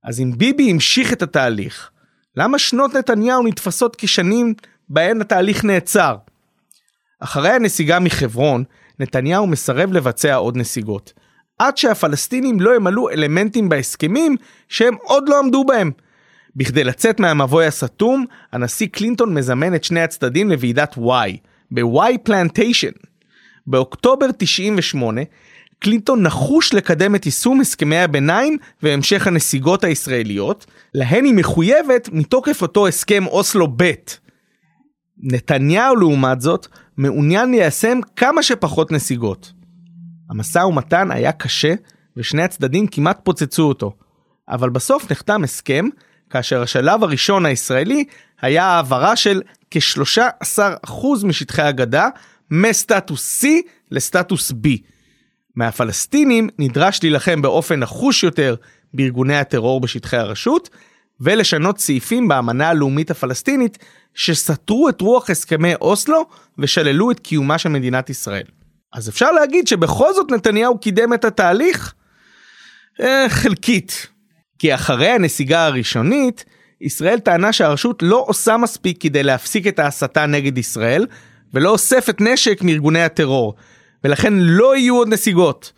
אז 0.05 0.21
אם 0.21 0.33
ביבי 0.37 0.71
המשיך 0.71 1.13
את 1.13 1.23
התהליך, 1.23 1.91
למה 2.37 2.59
שנות 2.59 2.95
נתניהו 2.95 3.43
נתפסות 3.43 3.97
כשנים 3.97 4.55
בהן 4.93 5.21
התהליך 5.21 5.65
נעצר? 5.65 6.17
אחרי 7.21 7.51
הנסיגה 7.51 7.99
מחברון, 7.99 8.65
נתניהו 9.01 9.47
מסרב 9.47 9.93
לבצע 9.93 10.35
עוד 10.35 10.57
נסיגות, 10.57 11.13
עד 11.59 11.77
שהפלסטינים 11.77 12.61
לא 12.61 12.77
ימלאו 12.77 13.11
אלמנטים 13.11 13.69
בהסכמים 13.69 14.37
שהם 14.69 14.95
עוד 15.03 15.29
לא 15.29 15.39
עמדו 15.39 15.65
בהם. 15.65 15.91
בכדי 16.57 16.85
לצאת 16.85 17.21
מהמבוי 17.21 17.67
הסתום, 17.67 18.27
הנשיא 18.53 18.87
קלינטון 18.87 19.35
מזמן 19.35 19.75
את 19.75 19.85
שני 19.85 20.01
הצדדים 20.01 20.51
לוועידת 20.51 20.95
וואי, 20.97 21.37
בוואי 21.71 22.19
פלנטיישן. 22.19 22.93
באוקטובר 23.67 24.27
98, 24.39 25.21
קלינטון 25.79 26.23
נחוש 26.23 26.75
לקדם 26.75 27.15
את 27.15 27.27
יישום 27.27 27.61
הסכמי 27.61 27.99
הביניים 27.99 28.59
והמשך 28.83 29.27
הנסיגות 29.27 29.85
הישראליות, 29.85 30.67
להן 30.95 31.25
היא 31.25 31.35
מחויבת 31.35 32.09
מתוקף 32.13 32.63
אותו 32.63 32.89
הסכם 32.89 33.27
אוסלו 33.27 33.69
ב'. 33.77 33.93
נתניהו 35.23 35.97
לעומת 35.97 36.41
זאת 36.41 36.67
מעוניין 36.97 37.51
ליישם 37.51 37.99
כמה 38.17 38.43
שפחות 38.43 38.93
נסיגות. 38.93 39.53
המשא 40.31 40.59
ומתן 40.59 41.11
היה 41.11 41.33
קשה 41.33 41.75
ושני 42.17 42.43
הצדדים 42.43 42.87
כמעט 42.87 43.21
פוצצו 43.23 43.63
אותו, 43.63 43.93
אבל 44.49 44.71
בסוף 44.71 45.11
נחתם 45.11 45.45
הסכם 45.45 45.89
כאשר 46.31 46.63
השלב 46.63 47.05
הראשון 47.05 47.47
הישראלי 47.47 48.05
היה 48.43 48.65
העברה 48.65 49.17
של 49.17 49.43
כ-13% 49.71 50.93
משטחי 51.25 51.63
הגדה 51.63 52.09
מסטטוס 52.51 53.45
C 53.45 53.47
לסטטוס 53.91 54.53
B. 54.53 54.69
מהפלסטינים 55.57 56.49
נדרש 56.59 57.01
להילחם 57.03 57.43
באופן 57.43 57.81
נחוש 57.81 58.25
יותר 58.25 58.55
בארגוני 58.95 59.37
הטרור 59.37 59.81
בשטחי 59.81 60.17
הרשות, 60.17 60.71
ולשנות 61.23 61.79
סעיפים 61.79 62.29
באמנה 62.29 62.69
הלאומית 62.69 63.11
הפלסטינית 63.11 63.79
שסתרו 64.15 64.89
את 64.89 65.01
רוח 65.01 65.31
הסכמי 65.31 65.75
אוסלו 65.75 66.27
ושללו 66.59 67.11
את 67.11 67.21
קיומה 67.21 67.59
של 67.59 67.69
מדינת 67.69 68.11
ישראל. 68.11 68.47
אז 68.93 69.09
אפשר 69.09 69.33
להגיד 69.33 69.69
שבכל 69.69 70.15
זאת 70.15 70.31
נתניהו 70.31 70.79
קידם 70.79 71.15
את 71.15 71.25
התהליך? 71.25 71.95
אה, 73.01 73.27
חלקית. 73.29 74.07
כי 74.59 74.75
אחרי 74.75 75.09
הנסיגה 75.09 75.67
הראשונית, 75.67 76.45
ישראל 76.81 77.19
טענה 77.19 77.53
שהרשות 77.53 78.03
לא 78.03 78.25
עושה 78.27 78.57
מספיק 78.57 79.03
כדי 79.03 79.23
להפסיק 79.23 79.67
את 79.67 79.79
ההסתה 79.79 80.27
נגד 80.27 80.59
ישראל, 80.59 81.07
ולא 81.55 81.71
אוספת 81.71 82.21
נשק 82.21 82.63
מארגוני 82.63 83.03
הטרור, 83.03 83.55
ולכן 84.05 84.33
לא 84.37 84.77
יהיו 84.77 84.97
עוד 84.97 85.09
נסיגות. 85.09 85.73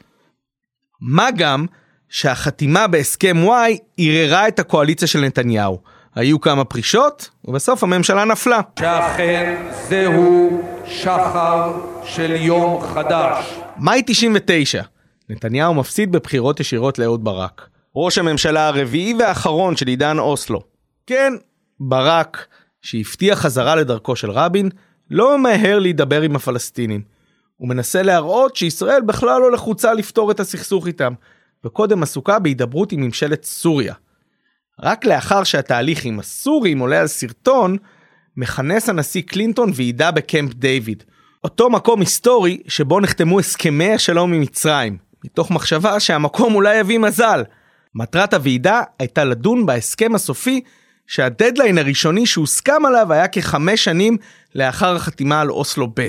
מה 1.00 1.28
גם 1.36 1.66
שהחתימה 2.14 2.86
בהסכם 2.86 3.36
וואי 3.44 3.78
ערערה 3.98 4.48
את 4.48 4.58
הקואליציה 4.58 5.08
של 5.08 5.20
נתניהו. 5.20 5.78
היו 6.14 6.40
כמה 6.40 6.64
פרישות, 6.64 7.30
ובסוף 7.44 7.82
הממשלה 7.82 8.24
נפלה. 8.24 8.60
שאכן 8.78 9.66
זהו 9.88 10.62
שחר 10.86 11.72
של 12.04 12.30
יום 12.30 12.80
חדש. 12.82 13.54
מאי 13.76 14.02
99, 14.06 14.82
נתניהו 15.28 15.74
מפסיד 15.74 16.12
בבחירות 16.12 16.60
ישירות 16.60 16.98
לאהוד 16.98 17.24
ברק. 17.24 17.68
ראש 17.96 18.18
הממשלה 18.18 18.68
הרביעי 18.68 19.14
והאחרון 19.18 19.76
של 19.76 19.86
עידן 19.86 20.18
אוסלו. 20.18 20.60
כן, 21.06 21.32
ברק, 21.80 22.46
שהבטיח 22.82 23.38
חזרה 23.38 23.76
לדרכו 23.76 24.16
של 24.16 24.30
רבין, 24.30 24.68
לא 25.10 25.38
ממהר 25.38 25.78
להידבר 25.78 26.22
עם 26.22 26.36
הפלסטינים. 26.36 27.02
הוא 27.56 27.68
מנסה 27.68 28.02
להראות 28.02 28.56
שישראל 28.56 29.00
בכלל 29.00 29.40
לא 29.40 29.52
לחוצה 29.52 29.94
לפתור 29.94 30.30
את 30.30 30.40
הסכסוך 30.40 30.86
איתם, 30.86 31.12
וקודם 31.64 32.02
עסוקה 32.02 32.38
בהידברות 32.38 32.92
עם 32.92 33.00
ממשלת 33.00 33.44
סוריה. 33.44 33.94
רק 34.80 35.04
לאחר 35.04 35.44
שהתהליך 35.44 36.04
עם 36.04 36.18
הסורים 36.18 36.78
עולה 36.78 37.00
על 37.00 37.06
סרטון, 37.06 37.76
מכנס 38.36 38.88
הנשיא 38.88 39.22
קלינטון 39.22 39.70
ועידה 39.74 40.10
בקמפ 40.10 40.54
דיוויד, 40.54 41.02
אותו 41.44 41.70
מקום 41.70 42.00
היסטורי 42.00 42.58
שבו 42.68 43.00
נחתמו 43.00 43.40
הסכמי 43.40 43.94
השלום 43.94 44.32
עם 44.32 44.40
מצרים, 44.40 44.96
מתוך 45.24 45.50
מחשבה 45.50 46.00
שהמקום 46.00 46.54
אולי 46.54 46.76
יביא 46.76 46.98
מזל. 46.98 47.44
מטרת 47.94 48.34
הוועידה 48.34 48.82
הייתה 48.98 49.24
לדון 49.24 49.66
בהסכם 49.66 50.14
הסופי 50.14 50.60
שהדדליין 51.06 51.78
הראשוני 51.78 52.26
שהוסכם 52.26 52.86
עליו 52.86 53.12
היה 53.12 53.28
כחמש 53.28 53.84
שנים 53.84 54.16
לאחר 54.54 54.96
החתימה 54.96 55.40
על 55.40 55.50
אוסלו 55.50 55.88
ב'. 55.94 56.08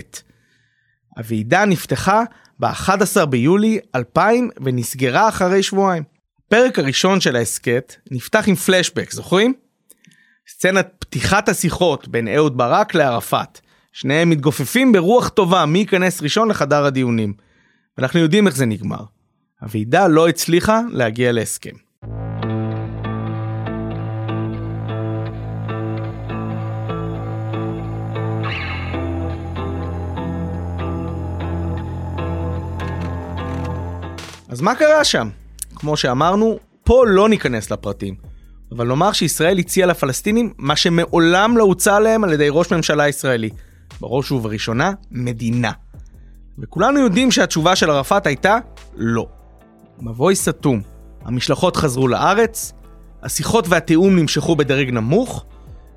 הוועידה 1.18 1.66
נפתחה 1.66 2.24
ב-11 2.60 3.26
ביולי 3.26 3.80
2000 3.96 4.50
ונסגרה 4.64 5.30
אחרי 5.30 5.64
שבועיים. 5.64 6.04
הפרק 6.48 6.80
הראשון 6.80 7.22
של 7.22 7.36
ההסכת 7.36 7.96
נפתח 8.12 8.44
עם 8.48 8.56
פלשבק, 8.56 9.12
זוכרים? 9.12 9.54
סצנת 10.48 10.88
פתיחת 11.00 11.50
השיחות 11.50 12.08
בין 12.08 12.28
אהוד 12.28 12.58
ברק 12.58 12.96
לערפאת. 12.96 13.60
שניהם 13.94 14.30
מתגופפים 14.30 14.92
ברוח 14.92 15.30
טובה 15.30 15.66
מי 15.66 15.80
ייכנס 15.80 16.22
ראשון 16.22 16.50
לחדר 16.50 16.86
הדיונים. 16.86 17.34
ואנחנו 17.98 18.20
יודעים 18.20 18.48
איך 18.48 18.56
זה 18.56 18.66
נגמר. 18.66 19.04
הוועידה 19.62 20.08
לא 20.08 20.30
הצליחה 20.30 20.82
להגיע 20.92 21.32
להסכם. 21.32 21.85
אז 34.56 34.62
מה 34.62 34.76
קרה 34.76 35.04
שם? 35.04 35.30
כמו 35.76 35.98
שאמרנו, 35.98 36.60
פה 36.84 37.04
לא 37.08 37.30
ניכנס 37.30 37.72
לפרטים. 37.72 38.16
אבל 38.72 38.88
נאמר 38.88 39.12
שישראל 39.12 39.60
הציעה 39.60 39.88
לפלסטינים 39.88 40.54
מה 40.58 40.76
שמעולם 40.76 41.58
לא 41.58 41.64
הוצע 41.64 42.00
להם 42.00 42.24
על 42.24 42.34
ידי 42.34 42.48
ראש 42.52 42.74
ממשלה 42.74 43.08
ישראלי. 43.08 43.50
בראש 44.02 44.32
ובראשונה, 44.32 44.92
מדינה. 45.12 45.72
וכולנו 46.60 47.00
יודעים 47.00 47.32
שהתשובה 47.32 47.76
של 47.76 47.90
ערפאת 47.90 48.28
הייתה 48.28 48.58
לא. 48.96 49.28
מבוי 50.00 50.36
סתום. 50.36 50.82
המשלחות 51.26 51.76
חזרו 51.76 52.08
לארץ, 52.08 52.74
השיחות 53.24 53.68
והתיאום 53.68 54.16
נמשכו 54.16 54.56
בדרג 54.56 54.90
נמוך, 54.90 55.46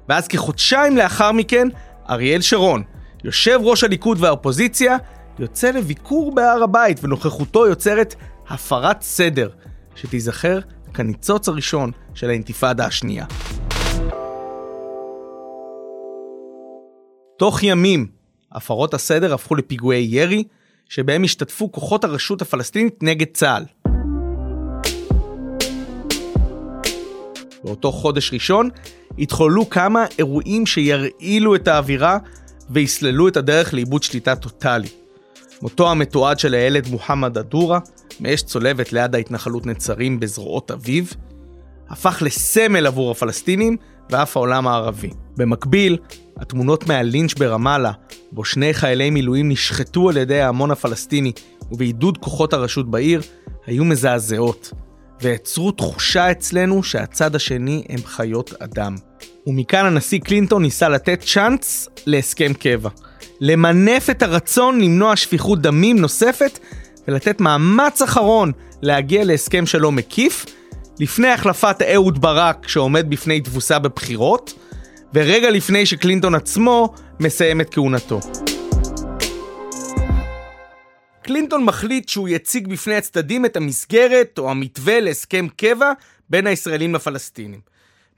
ואז 0.09 0.29
כחודשיים 0.29 0.97
לאחר 0.97 1.33
מכן, 1.33 1.69
אריאל 2.11 2.41
שרון, 2.41 2.83
יושב 3.25 3.59
ראש 3.63 3.85
הליכוד 3.85 4.19
והאופוזיציה, 4.21 4.97
יוצא 5.39 5.71
לביקור 5.71 6.35
בהר 6.35 6.63
הבית, 6.63 7.05
ונוכחותו 7.05 7.67
יוצרת 7.67 8.15
הפרת 8.49 9.03
סדר, 9.03 9.49
שתיזכר 9.95 10.59
כניצוץ 10.95 11.49
הראשון 11.49 11.91
של 12.15 12.31
האינתיפאדה 12.31 12.87
השנייה. 12.87 13.27
תוך 17.39 17.63
ימים, 17.63 18.07
הפרות 18.53 18.95
הסדר 18.95 19.35
הפכו 19.35 19.55
לפיגועי 19.55 20.07
ירי, 20.11 20.45
שבהם 20.89 21.25
השתתפו 21.25 21.73
כוחות 21.73 22.05
הרשות 22.05 22.43
הפלסטינית 22.43 23.03
נגד 23.03 23.27
צה"ל. 23.33 23.65
באותו 27.65 27.93
חודש 27.93 28.33
ראשון 28.33 28.71
התחוללו 29.19 29.71
כמה 29.71 30.05
אירועים 30.19 30.67
שירעילו 30.67 31.55
את 31.55 31.69
האווירה 31.69 32.19
ויסללו 32.71 33.29
את 33.29 33.37
הדרך 33.37 33.75
לאיבוד 33.75 34.03
שליטה 34.03 34.37
טוטאלי. 34.37 34.89
מותו 35.63 35.91
המתועד 35.91 36.39
של 36.39 36.55
הילד 36.55 36.89
מוחמד 36.89 37.39
א-דורה, 37.39 37.79
מאש 38.21 38.43
צולבת 38.43 38.93
ליד 38.93 39.15
ההתנחלות 39.15 39.67
נצרים 39.67 40.21
בזרועות 40.21 40.71
אביו, 40.71 41.05
הפך 41.89 42.23
לסמל 42.27 42.87
עבור 42.87 43.11
הפלסטינים 43.11 43.77
ואף 44.11 44.37
העולם 44.37 44.67
הערבי. 44.67 45.11
במקביל, 45.37 45.99
התמונות 46.37 46.87
מהלינץ' 46.87 47.35
ברמאללה, 47.35 47.93
בו 48.33 48.45
שני 48.45 48.75
חיילי 48.75 49.11
מילואים 49.11 49.49
נשחטו 49.49 50.09
על 50.09 50.17
ידי 50.17 50.41
ההמון 50.41 50.71
הפלסטיני 50.71 51.33
ובעידוד 51.71 52.19
כוחות 52.19 52.53
הרשות 52.53 52.91
בעיר, 52.91 53.23
היו 53.67 53.85
מזעזעות, 53.85 54.73
ויצרו 55.23 55.71
תחושה 55.71 56.31
אצלנו 56.31 56.83
שהצד 56.83 57.35
השני 57.35 57.85
הם 57.89 58.01
חיות 58.05 58.55
אדם. 58.59 58.97
ומכאן 59.47 59.87
הנשיא 59.87 60.21
קלינטון 60.21 60.63
ניסה 60.63 60.89
לתת 60.89 61.21
צ'אנס 61.25 61.89
להסכם 62.07 62.53
קבע. 62.53 62.89
למנף 63.41 64.11
את 64.11 64.23
הרצון 64.23 64.81
למנוע 64.81 65.17
שפיכות 65.17 65.63
דמים 65.63 65.99
נוספת 65.99 66.59
ולתת 67.09 67.41
מאמץ 67.41 68.03
אחרון 68.03 68.53
להגיע 68.83 69.25
להסכם 69.25 69.67
שלום 69.67 69.97
מקיף, 69.97 70.47
לפני 71.01 71.29
החלפת 71.29 71.83
אהוד 71.83 72.21
ברק 72.21 72.69
שעומד 72.69 73.11
בפני 73.11 73.41
תבוסה 73.41 73.79
בבחירות, 73.79 74.55
ורגע 75.15 75.51
לפני 75.51 75.87
שקלינטון 75.87 76.35
עצמו 76.35 76.95
מסיים 77.21 77.61
את 77.61 77.75
כהונתו. 77.75 78.21
קלינטון 81.23 81.65
מחליט 81.65 82.09
שהוא 82.09 82.29
יציג 82.29 82.69
בפני 82.69 82.95
הצדדים 82.95 83.45
את 83.45 83.57
המסגרת 83.57 84.39
או 84.39 84.51
המתווה 84.51 85.01
להסכם 85.01 85.47
קבע 85.57 85.93
בין 86.31 86.47
הישראלים 86.47 86.95
לפלסטינים. 86.95 87.61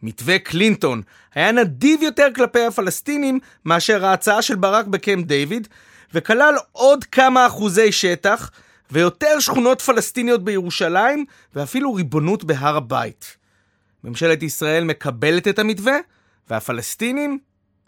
מתווה 0.03 0.39
קלינטון 0.39 1.03
היה 1.35 1.53
נדיב 1.53 2.03
יותר 2.03 2.27
כלפי 2.35 2.65
הפלסטינים 2.65 3.39
מאשר 3.65 4.07
ההצעה 4.07 4.43
של 4.43 4.55
ברק 4.55 4.87
בקמפ 4.87 5.27
דיוויד, 5.27 5.69
וכלל 6.15 6.55
עוד 6.73 7.05
כמה 7.05 7.47
אחוזי 7.47 7.93
שטח, 7.93 8.51
ויותר 8.91 9.41
שכונות 9.41 9.81
פלסטיניות 9.81 10.45
בירושלים, 10.45 11.25
ואפילו 11.55 11.95
ריבונות 11.95 12.45
בהר 12.45 12.77
הבית. 12.77 13.37
ממשלת 14.05 14.43
ישראל 14.43 14.85
מקבלת 14.85 15.49
את 15.49 15.59
המתווה, 15.59 15.97
והפלסטינים 16.51 17.39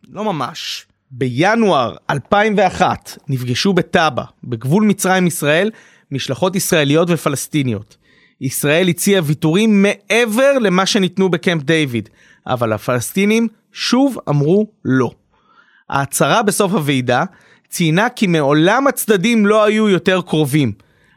לא 0.09 0.25
ממש. 0.25 0.87
בינואר 1.11 1.97
2001 2.11 3.19
נפגשו 3.29 3.73
בטאבה, 3.73 4.25
בגבול 4.45 4.85
מצרים-ישראל, 4.85 5.71
משלחות 6.11 6.57
ישראליות 6.57 7.09
ופלסטיניות. 7.11 7.97
ישראל 8.43 8.89
הציעה 8.89 9.23
ויתורים 9.25 9.83
מעבר 9.83 10.59
למה 10.59 10.87
שניתנו 10.87 11.29
בקמפ 11.29 11.63
דיוויד, 11.63 12.09
אבל 12.47 12.73
הפלסטינים 12.73 13.49
שוב 13.73 14.17
אמרו 14.29 14.67
לא. 14.85 15.11
ההצהרה 15.91 16.43
בסוף 16.43 16.73
הוועידה 16.73 17.25
ציינה 17.69 18.09
כי 18.09 18.27
מעולם 18.27 18.87
הצדדים 18.87 19.47
לא 19.47 19.65
היו 19.65 19.89
יותר 19.89 20.21
קרובים, 20.27 20.73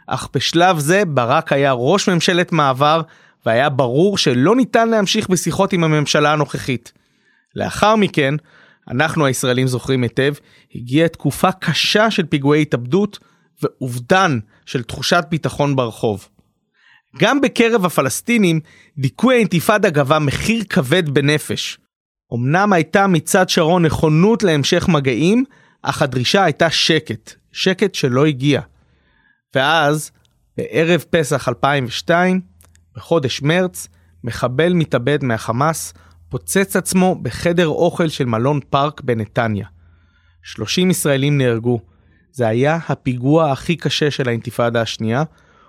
אך 0.08 0.30
בשלב 0.34 0.80
זה 0.80 1.06
ברק 1.06 1.54
היה 1.54 1.72
ראש 1.72 2.10
ממשלת 2.10 2.52
מעבר 2.52 3.02
והיה 3.46 3.70
ברור 3.70 4.18
שלא 4.18 4.56
ניתן 4.56 4.90
להמשיך 4.90 5.30
בשיחות 5.30 5.74
עם 5.74 5.84
הממשלה 5.84 6.34
הנוכחית. 6.34 6.92
לאחר 7.56 7.96
מכן, 7.96 8.36
אנחנו 8.92 9.26
הישראלים 9.26 9.68
זוכרים 9.68 10.04
היטב, 10.04 10.34
הגיעה 10.76 11.08
תקופה 11.08 11.52
קשה 11.52 12.12
של 12.12 12.26
פיגועי 12.26 12.62
התאבדות 12.62 13.20
ואובדן 13.64 14.40
של 14.66 14.84
תחושת 14.84 15.26
ביטחון 15.30 15.76
ברחוב. 15.76 16.28
גם 17.18 17.42
בקרב 17.42 17.86
הפלסטינים, 17.86 18.60
דיכוי 18.98 19.36
האינתיפאדה 19.36 19.90
גבה 19.90 20.20
מחיר 20.20 20.64
כבד 20.70 21.10
בנפש. 21.10 21.78
אמנם 22.34 22.74
הייתה 22.74 23.08
מצד 23.08 23.50
שרון 23.50 23.86
נכונות 23.86 24.44
להמשך 24.44 24.88
מגעים, 24.88 25.44
אך 25.82 26.02
הדרישה 26.02 26.44
הייתה 26.44 26.70
שקט, 26.70 27.34
שקט 27.52 27.96
שלא 27.96 28.26
הגיע. 28.26 28.62
ואז, 29.56 30.12
בערב 30.58 31.06
פסח 31.10 31.50
2002, 31.50 32.42
בחודש 32.96 33.42
מרץ, 33.42 33.88
מחבל 34.24 34.74
מתאבד 34.74 35.24
מהחמאס 35.24 35.94
פוצץ 36.30 36.76
עצמו 36.76 37.16
בחדר 37.22 37.68
אוכל 37.68 38.08
של 38.08 38.26
מלון 38.26 38.60
פארק 38.70 39.02
בנתניה. 39.02 39.68
30 40.44 40.90
ישראלים 40.90 41.38
נהרגו. 41.38 41.80
זה 42.32 42.48
היה 42.48 42.80
הפיגוע 42.90 43.52
הכי 43.52 43.76
קשה 43.76 44.12
של 44.12 44.28
האינתיפאדה 44.28 44.82
השנייה, 44.82 45.24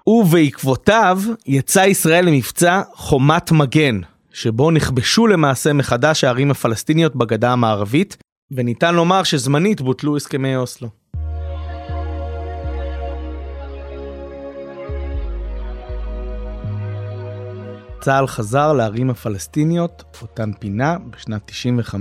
ובעקבותיו 0.07 1.19
יצא 1.47 1.81
ישראל 1.81 2.27
למבצע 2.27 2.83
חומת 2.95 3.53
מגן, 3.53 4.01
שבו 4.33 4.71
נכבשו 4.71 5.27
למעשה 5.27 5.73
מחדש 5.73 6.25
הערים 6.25 6.51
הפלסטיניות 6.51 7.17
בגדה 7.17 7.53
המערבית, 7.53 8.17
וניתן 8.51 8.95
לומר 8.95 9.23
שזמנית 9.23 9.81
בוטלו 9.81 10.17
הסכמי 10.17 10.57
אוסלו. 10.57 10.89
צה"ל 18.01 18.27
חזר 18.27 18.73
לערים 18.73 19.11
הפלסטיניות, 19.11 20.05
אותן 20.23 20.53
פינה 20.53 20.97
בשנת 21.11 21.51
95-96. 21.51 21.95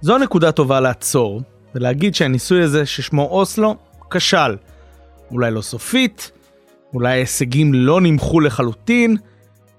זו 0.00 0.18
נקודה 0.18 0.52
טובה 0.52 0.80
לעצור, 0.80 1.42
ולהגיד 1.74 2.14
שהניסוי 2.14 2.62
הזה 2.62 2.86
ששמו 2.86 3.22
אוסלו 3.22 3.76
כשל. 4.10 4.56
אולי 5.30 5.50
לא 5.50 5.60
סופית, 5.60 6.30
אולי 6.94 7.10
ההישגים 7.10 7.74
לא 7.74 8.00
נמחו 8.00 8.40
לחלוטין, 8.40 9.16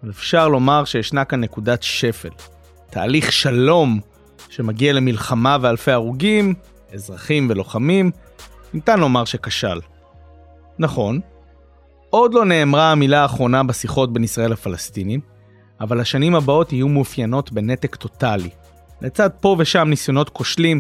אבל 0.03 0.11
אפשר 0.11 0.47
לומר 0.47 0.85
שישנה 0.85 1.25
כאן 1.25 1.41
נקודת 1.41 1.83
שפל. 1.83 2.29
תהליך 2.89 3.31
שלום 3.31 3.99
שמגיע 4.49 4.93
למלחמה 4.93 5.57
ואלפי 5.61 5.91
הרוגים, 5.91 6.53
אזרחים 6.93 7.47
ולוחמים, 7.49 8.11
ניתן 8.73 8.99
לומר 8.99 9.25
שכשל. 9.25 9.79
נכון, 10.79 11.19
עוד 12.09 12.33
לא 12.33 12.45
נאמרה 12.45 12.91
המילה 12.91 13.21
האחרונה 13.21 13.63
בשיחות 13.63 14.13
בין 14.13 14.23
ישראל 14.23 14.51
לפלסטינים, 14.51 15.19
אבל 15.81 15.99
השנים 15.99 16.35
הבאות 16.35 16.73
יהיו 16.73 16.87
מאופיינות 16.87 17.51
בנתק 17.51 17.95
טוטאלי. 17.95 18.49
לצד 19.01 19.29
פה 19.41 19.55
ושם 19.59 19.87
ניסיונות 19.89 20.29
כושלים 20.29 20.79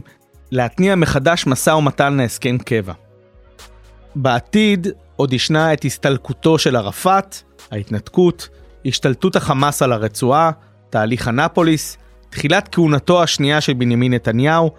להתניע 0.51 0.95
מחדש 0.95 1.47
משא 1.47 1.69
ומתן 1.69 2.13
להסכם 2.13 2.57
קבע. 2.57 2.93
בעתיד 4.15 4.87
עוד 5.15 5.33
ישנה 5.33 5.73
את 5.73 5.85
הסתלקותו 5.85 6.59
של 6.59 6.75
ערפאת, 6.75 7.35
ההתנתקות, 7.71 8.49
השתלטות 8.85 9.35
החמאס 9.35 9.81
על 9.81 9.93
הרצועה, 9.93 10.51
תהליך 10.89 11.27
אנפוליס, 11.27 11.97
תחילת 12.29 12.75
כהונתו 12.75 13.23
השנייה 13.23 13.61
של 13.61 13.73
בנימין 13.73 14.13
נתניהו, 14.13 14.71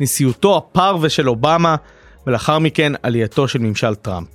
נשיאותו 0.00 0.56
הפרווה 0.56 1.08
של 1.08 1.28
אובמה, 1.28 1.76
ולאחר 2.26 2.58
מכן 2.58 2.92
עלייתו 3.02 3.48
של 3.48 3.58
ממשל 3.58 3.94
טראמפ. 3.94 4.28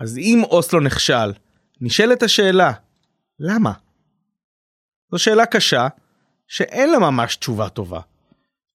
אז 0.00 0.18
אם 0.18 0.42
אוסלו 0.44 0.80
נכשל, 0.80 1.32
נשאלת 1.80 2.22
השאלה, 2.22 2.72
למה? 3.40 3.72
זו 5.12 5.18
שאלה 5.18 5.46
קשה, 5.46 5.88
שאין 6.48 6.90
לה 6.90 6.98
ממש 6.98 7.36
תשובה 7.36 7.68
טובה. 7.68 8.00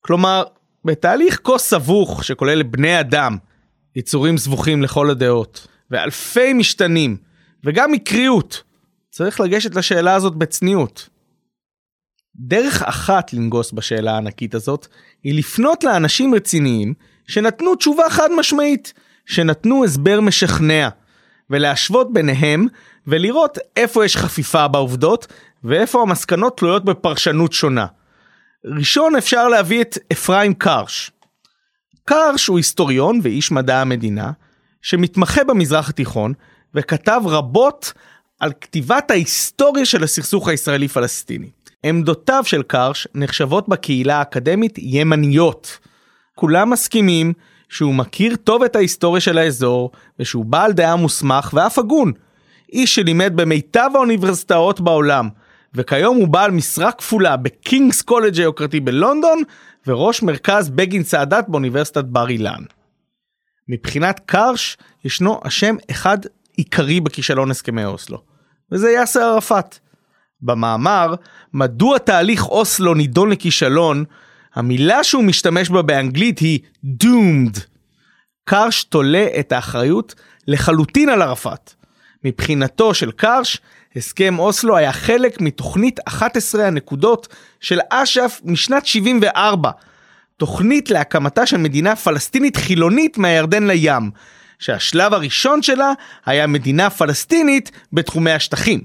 כלומר, 0.05 0.43
בתהליך 0.85 1.39
כה 1.43 1.57
סבוך 1.57 2.23
שכולל 2.23 2.63
בני 2.63 2.99
אדם, 2.99 3.37
יצורים 3.95 4.37
סבוכים 4.37 4.81
לכל 4.81 5.09
הדעות, 5.09 5.67
ואלפי 5.91 6.53
משתנים, 6.53 7.17
וגם 7.63 7.91
מקריות, 7.91 8.63
צריך 9.11 9.39
לגשת 9.39 9.75
לשאלה 9.75 10.15
הזאת 10.15 10.35
בצניעות. 10.35 11.09
דרך 12.35 12.81
אחת 12.81 13.33
לנגוס 13.33 13.71
בשאלה 13.71 14.13
הענקית 14.13 14.55
הזאת, 14.55 14.87
היא 15.23 15.39
לפנות 15.39 15.83
לאנשים 15.83 16.35
רציניים 16.35 16.93
שנתנו 17.27 17.75
תשובה 17.75 18.09
חד 18.09 18.29
משמעית, 18.37 18.93
שנתנו 19.25 19.83
הסבר 19.83 20.21
משכנע, 20.21 20.89
ולהשוות 21.49 22.13
ביניהם 22.13 22.67
ולראות 23.07 23.57
איפה 23.75 24.05
יש 24.05 24.17
חפיפה 24.17 24.67
בעובדות 24.67 25.27
ואיפה 25.63 26.01
המסקנות 26.01 26.57
תלויות 26.57 26.85
בפרשנות 26.85 27.53
שונה. 27.53 27.85
ראשון 28.65 29.15
אפשר 29.15 29.47
להביא 29.47 29.82
את 29.82 29.97
אפרים 30.12 30.54
קרש. 30.54 31.12
קרש 32.06 32.47
הוא 32.47 32.58
היסטוריון 32.58 33.19
ואיש 33.23 33.52
מדע 33.52 33.82
המדינה 33.82 34.32
שמתמחה 34.82 35.43
במזרח 35.43 35.89
התיכון 35.89 36.34
וכתב 36.76 37.21
רבות 37.26 37.93
על 38.39 38.52
כתיבת 38.62 39.12
ההיסטוריה 39.12 39.86
של 39.86 40.04
הסכסוך 40.04 40.47
הישראלי 40.47 40.88
פלסטיני. 40.88 41.49
עמדותיו 41.84 42.43
של 42.45 42.63
קרש 42.63 43.08
נחשבות 43.15 43.69
בקהילה 43.69 44.15
האקדמית 44.19 44.76
ימניות. 44.78 45.80
כולם 46.36 46.69
מסכימים 46.69 47.34
שהוא 47.69 47.93
מכיר 47.95 48.36
טוב 48.36 48.63
את 48.63 48.76
ההיסטוריה 48.76 49.21
של 49.21 49.38
האזור 49.38 49.91
ושהוא 50.19 50.45
בעל 50.45 50.71
דעה 50.71 50.95
מוסמך 50.95 51.49
ואף 51.54 51.80
הגון. 51.80 52.12
איש 52.73 52.95
שלימד 52.95 53.34
במיטב 53.36 53.89
האוניברסיטאות 53.95 54.82
בעולם 54.82 55.30
וכיום 55.75 56.17
הוא 56.17 56.27
בעל 56.27 56.51
משרה 56.51 56.91
כפולה 56.91 57.38
בקינגס 57.38 58.01
קולג' 58.01 58.39
היוקרתי 58.39 58.79
בלונדון 58.79 59.43
וראש 59.88 60.23
מרכז 60.23 60.69
בגין 60.69 61.03
סאדאת 61.03 61.49
באוניברסיטת 61.49 62.03
בר 62.03 62.29
אילן. 62.29 62.63
מבחינת 63.69 64.19
קרש 64.25 64.77
ישנו 65.05 65.39
אשם 65.43 65.75
אחד 65.91 66.17
עיקרי 66.57 66.99
בכישלון 66.99 67.51
הסכמי 67.51 67.86
אוסלו 67.86 68.21
וזה 68.71 68.91
יאסר 68.91 69.21
ערפאת. 69.21 69.79
במאמר 70.41 71.15
מדוע 71.53 71.97
תהליך 71.97 72.47
אוסלו 72.47 72.93
נידון 72.93 73.29
לכישלון 73.29 74.03
המילה 74.55 75.03
שהוא 75.03 75.23
משתמש 75.23 75.69
בה 75.69 75.81
באנגלית 75.81 76.39
היא 76.39 76.59
doomed. 77.03 77.59
קרש 78.45 78.83
תולה 78.83 79.27
את 79.39 79.51
האחריות 79.51 80.15
לחלוטין 80.47 81.09
על 81.09 81.21
ערפאת. 81.21 81.73
מבחינתו 82.23 82.93
של 82.93 83.12
קרש, 83.12 83.62
הסכם 83.95 84.39
אוסלו 84.39 84.77
היה 84.77 84.93
חלק 84.93 85.41
מתוכנית 85.41 85.99
11 86.08 86.67
הנקודות 86.67 87.27
של 87.60 87.79
אש"ף 87.89 88.41
משנת 88.43 88.86
74. 88.86 89.71
תוכנית 90.38 90.91
להקמתה 90.91 91.45
של 91.45 91.58
מדינה 91.58 91.95
פלסטינית 91.95 92.58
חילונית 92.58 93.17
מהירדן 93.17 93.67
לים, 93.67 94.12
שהשלב 94.60 95.13
הראשון 95.13 95.62
שלה 95.62 95.93
היה 96.25 96.47
מדינה 96.47 96.89
פלסטינית 96.89 97.71
בתחומי 97.93 98.32
השטחים. 98.32 98.82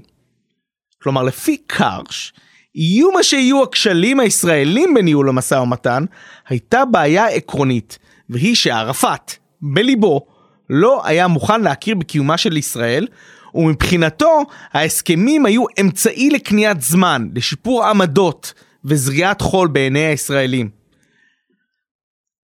כלומר 1.01 1.23
לפי 1.23 1.57
קרש, 1.67 2.33
יהיו 2.75 3.11
מה 3.11 3.23
שיהיו 3.23 3.63
הכשלים 3.63 4.19
הישראלים 4.19 4.93
בניהול 4.93 5.29
המשא 5.29 5.55
ומתן, 5.55 6.05
הייתה 6.47 6.85
בעיה 6.85 7.27
עקרונית, 7.27 7.99
והיא 8.29 8.55
שערפאת, 8.55 9.33
בליבו, 9.61 10.27
לא 10.69 11.01
היה 11.05 11.27
מוכן 11.27 11.61
להכיר 11.61 11.95
בקיומה 11.95 12.37
של 12.37 12.57
ישראל, 12.57 13.07
ומבחינתו 13.55 14.41
ההסכמים 14.73 15.45
היו 15.45 15.63
אמצעי 15.81 16.29
לקניית 16.29 16.81
זמן, 16.81 17.27
לשיפור 17.35 17.85
עמדות 17.85 18.53
וזריעת 18.85 19.41
חול 19.41 19.67
בעיני 19.67 19.99
הישראלים. 19.99 20.69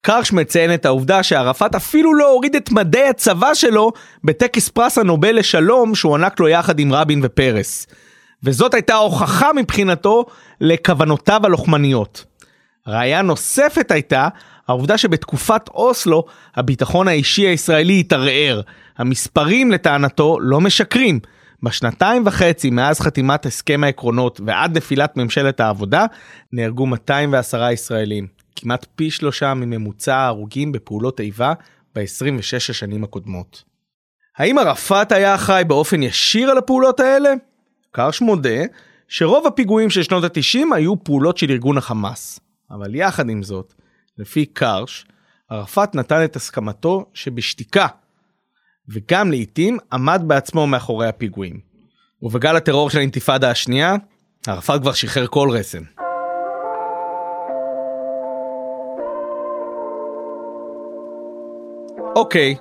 קרש 0.02 0.32
מציין 0.32 0.74
את 0.74 0.86
העובדה 0.86 1.24
שערפאת 1.24 1.76
אפילו 1.76 2.14
לא 2.14 2.32
הוריד 2.32 2.56
את 2.56 2.72
מדי 2.72 3.04
הצבא 3.04 3.54
שלו 3.54 3.92
בטקס 4.24 4.70
פרס 4.70 4.98
הנובל 4.98 5.36
לשלום 5.36 5.96
שהוענק 5.96 6.40
לו 6.40 6.48
יחד 6.48 6.80
עם 6.80 6.94
רבין 6.94 7.20
ופרס. 7.24 7.88
וזאת 8.44 8.74
הייתה 8.74 8.96
הוכחה 8.96 9.54
מבחינתו 9.54 10.26
לכוונותיו 10.62 11.42
הלוחמניות. 11.44 12.26
ראיה 12.88 13.22
נוספת 13.22 13.92
הייתה 13.92 14.28
העובדה 14.68 14.98
שבתקופת 14.98 15.68
אוסלו 15.68 16.24
הביטחון 16.56 17.08
האישי 17.08 17.42
הישראלי 17.42 18.00
התערער. 18.00 18.62
המספרים 18.98 19.72
לטענתו 19.72 20.40
לא 20.40 20.62
משקרים. 20.62 21.20
בשנתיים 21.64 22.24
וחצי 22.26 22.70
מאז 22.70 23.00
חתימת 23.00 23.46
הסכם 23.46 23.84
העקרונות 23.84 24.42
ועד 24.46 24.78
נפילת 24.78 25.18
ממשלת 25.18 25.60
העבודה 25.60 26.06
נהרגו 26.54 26.86
210 26.86 27.72
ישראלים, 27.72 28.28
כמעט 28.56 28.86
פי 28.96 29.12
שלושה 29.12 29.54
מממוצע 29.54 30.16
ההרוגים 30.16 30.72
בפעולות 30.72 31.20
איבה 31.20 31.54
ב-26 31.96 32.56
השנים 32.70 33.04
הקודמות. 33.04 33.64
האם 34.38 34.58
ערפאת 34.58 35.12
היה 35.12 35.36
אחראי 35.36 35.64
באופן 35.64 36.04
ישיר 36.04 36.50
על 36.50 36.58
הפעולות 36.58 37.00
האלה? 37.00 37.34
קרש 37.92 38.22
מודה 38.22 38.64
שרוב 39.08 39.48
הפיגועים 39.48 39.90
של 39.90 40.04
שנות 40.04 40.24
ה-90 40.24 40.76
היו 40.76 41.04
פעולות 41.04 41.38
של 41.38 41.52
ארגון 41.52 41.78
החמאס. 41.78 42.40
אבל 42.72 42.96
יחד 42.96 43.30
עם 43.30 43.44
זאת, 43.44 43.74
לפי 44.18 44.46
קרש, 44.46 45.06
ערפאת 45.50 45.96
נתן 45.96 46.24
את 46.24 46.36
הסכמתו 46.36 47.06
שבשתיקה, 47.14 47.88
וגם 48.90 49.30
לעיתים 49.30 49.78
עמד 49.94 50.22
בעצמו 50.28 50.68
מאחורי 50.68 51.08
הפיגועים. 51.08 51.60
ובגל 52.22 52.56
הטרור 52.56 52.90
של 52.90 52.98
האינתיפאדה 52.98 53.50
השנייה, 53.52 53.96
ערפאת 54.48 54.82
כבר 54.82 54.94
שחרר 54.94 55.28
כל 55.28 55.50
רסן. 55.52 55.84
אוקיי, 62.16 62.56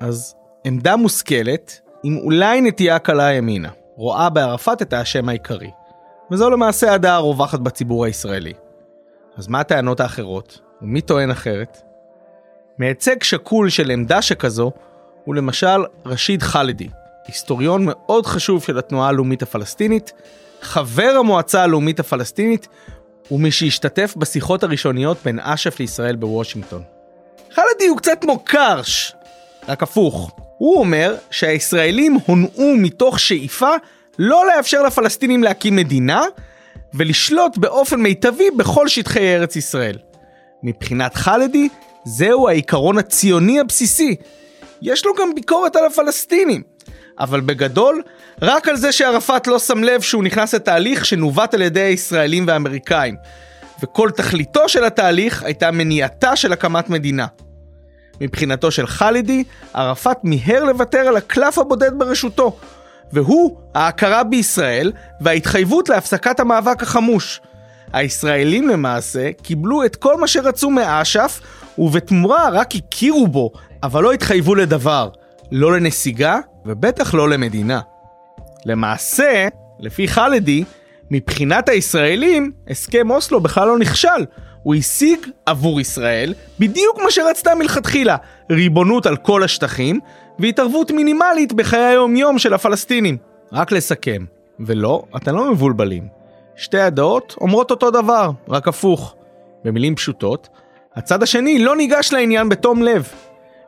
אז 0.00 0.34
עמדה 0.64 0.96
מושכלת 0.96 1.80
עם 2.02 2.16
אולי 2.16 2.60
נטייה 2.60 2.98
קלה 2.98 3.32
ימינה. 3.32 3.70
רואה 3.96 4.30
בערפאת 4.30 4.82
את 4.82 4.92
האשם 4.92 5.28
העיקרי. 5.28 5.70
וזו 6.30 6.50
למעשה 6.50 6.94
הדעה 6.94 7.14
הרווחת 7.16 7.60
בציבור 7.60 8.04
הישראלי. 8.04 8.52
אז 9.36 9.48
מה 9.48 9.60
הטענות 9.60 10.00
האחרות? 10.00 10.65
ומי 10.82 11.00
טוען 11.00 11.30
אחרת? 11.30 11.82
מייצג 12.78 13.22
שקול 13.22 13.70
של 13.70 13.90
עמדה 13.90 14.22
שכזו 14.22 14.72
הוא 15.24 15.34
למשל 15.34 15.84
רשיד 16.06 16.42
חאלדי, 16.42 16.88
היסטוריון 17.26 17.82
מאוד 17.86 18.26
חשוב 18.26 18.62
של 18.62 18.78
התנועה 18.78 19.08
הלאומית 19.08 19.42
הפלסטינית, 19.42 20.12
חבר 20.60 21.16
המועצה 21.18 21.62
הלאומית 21.62 22.00
הפלסטינית 22.00 22.68
ומי 23.30 23.50
שהשתתף 23.50 24.14
בשיחות 24.16 24.62
הראשוניות 24.62 25.18
בין 25.24 25.38
אש"ף 25.42 25.80
לישראל 25.80 26.16
בוושינגטון. 26.16 26.82
חאלדי 27.54 27.86
הוא 27.88 27.98
קצת 27.98 28.18
כמו 28.20 28.38
קרש, 28.38 29.12
רק 29.68 29.82
הפוך. 29.82 30.30
הוא 30.58 30.78
אומר 30.78 31.16
שהישראלים 31.30 32.18
הונעו 32.26 32.76
מתוך 32.76 33.20
שאיפה 33.20 33.70
לא 34.18 34.46
לאפשר 34.46 34.82
לפלסטינים 34.82 35.44
להקים 35.44 35.76
מדינה 35.76 36.22
ולשלוט 36.94 37.58
באופן 37.58 38.00
מיטבי 38.00 38.50
בכל 38.50 38.88
שטחי 38.88 39.34
ארץ 39.34 39.56
ישראל. 39.56 39.98
מבחינת 40.66 41.14
חלדי, 41.14 41.68
זהו 42.04 42.48
העיקרון 42.48 42.98
הציוני 42.98 43.60
הבסיסי. 43.60 44.16
יש 44.82 45.06
לו 45.06 45.12
גם 45.14 45.34
ביקורת 45.34 45.76
על 45.76 45.86
הפלסטינים, 45.86 46.62
אבל 47.18 47.40
בגדול, 47.40 48.02
רק 48.42 48.68
על 48.68 48.76
זה 48.76 48.92
שערפאת 48.92 49.46
לא 49.46 49.58
שם 49.58 49.84
לב 49.84 50.00
שהוא 50.00 50.24
נכנס 50.24 50.54
לתהליך 50.54 51.04
שנווט 51.04 51.54
על 51.54 51.62
ידי 51.62 51.80
הישראלים 51.80 52.46
והאמריקאים, 52.46 53.16
וכל 53.82 54.10
תכליתו 54.10 54.68
של 54.68 54.84
התהליך 54.84 55.42
הייתה 55.42 55.70
מניעתה 55.70 56.36
של 56.36 56.52
הקמת 56.52 56.88
מדינה. 56.88 57.26
מבחינתו 58.20 58.70
של 58.70 58.86
חאלידי, 58.86 59.44
ערפאת 59.74 60.18
מיהר 60.24 60.64
לוותר 60.64 60.98
על 60.98 61.16
הקלף 61.16 61.58
הבודד 61.58 61.98
ברשותו, 61.98 62.56
והוא 63.12 63.56
ההכרה 63.74 64.24
בישראל 64.24 64.92
וההתחייבות 65.20 65.88
להפסקת 65.88 66.40
המאבק 66.40 66.82
החמוש. 66.82 67.40
הישראלים 67.92 68.68
למעשה 68.68 69.30
קיבלו 69.42 69.84
את 69.84 69.96
כל 69.96 70.16
מה 70.20 70.26
שרצו 70.26 70.70
מאש"ף, 70.70 71.40
ובתמורה 71.78 72.48
רק 72.52 72.74
הכירו 72.74 73.26
בו, 73.26 73.50
אבל 73.82 74.02
לא 74.02 74.12
התחייבו 74.12 74.54
לדבר, 74.54 75.08
לא 75.52 75.72
לנסיגה 75.72 76.38
ובטח 76.66 77.14
לא 77.14 77.28
למדינה. 77.28 77.80
למעשה, 78.64 79.48
לפי 79.80 80.08
חאלדי, 80.08 80.64
מבחינת 81.10 81.68
הישראלים, 81.68 82.52
הסכם 82.70 83.10
אוסלו 83.10 83.40
בכלל 83.40 83.68
לא 83.68 83.78
נכשל. 83.78 84.26
הוא 84.62 84.74
השיג 84.74 85.18
עבור 85.46 85.80
ישראל 85.80 86.34
בדיוק 86.58 86.98
מה 87.04 87.10
שרצתה 87.10 87.54
מלכתחילה, 87.54 88.16
ריבונות 88.50 89.06
על 89.06 89.16
כל 89.16 89.42
השטחים 89.42 90.00
והתערבות 90.38 90.90
מינימלית 90.90 91.52
בחיי 91.52 91.84
היום-יום 91.84 92.38
של 92.38 92.54
הפלסטינים. 92.54 93.16
רק 93.52 93.72
לסכם, 93.72 94.24
ולא, 94.60 95.02
אתם 95.16 95.36
לא 95.36 95.52
מבולבלים. 95.52 96.08
שתי 96.56 96.78
הדעות 96.78 97.34
אומרות 97.40 97.70
אותו 97.70 97.90
דבר, 97.90 98.30
רק 98.48 98.68
הפוך. 98.68 99.14
במילים 99.64 99.94
פשוטות, 99.94 100.48
הצד 100.94 101.22
השני 101.22 101.58
לא 101.58 101.76
ניגש 101.76 102.12
לעניין 102.12 102.48
בתום 102.48 102.82
לב. 102.82 103.08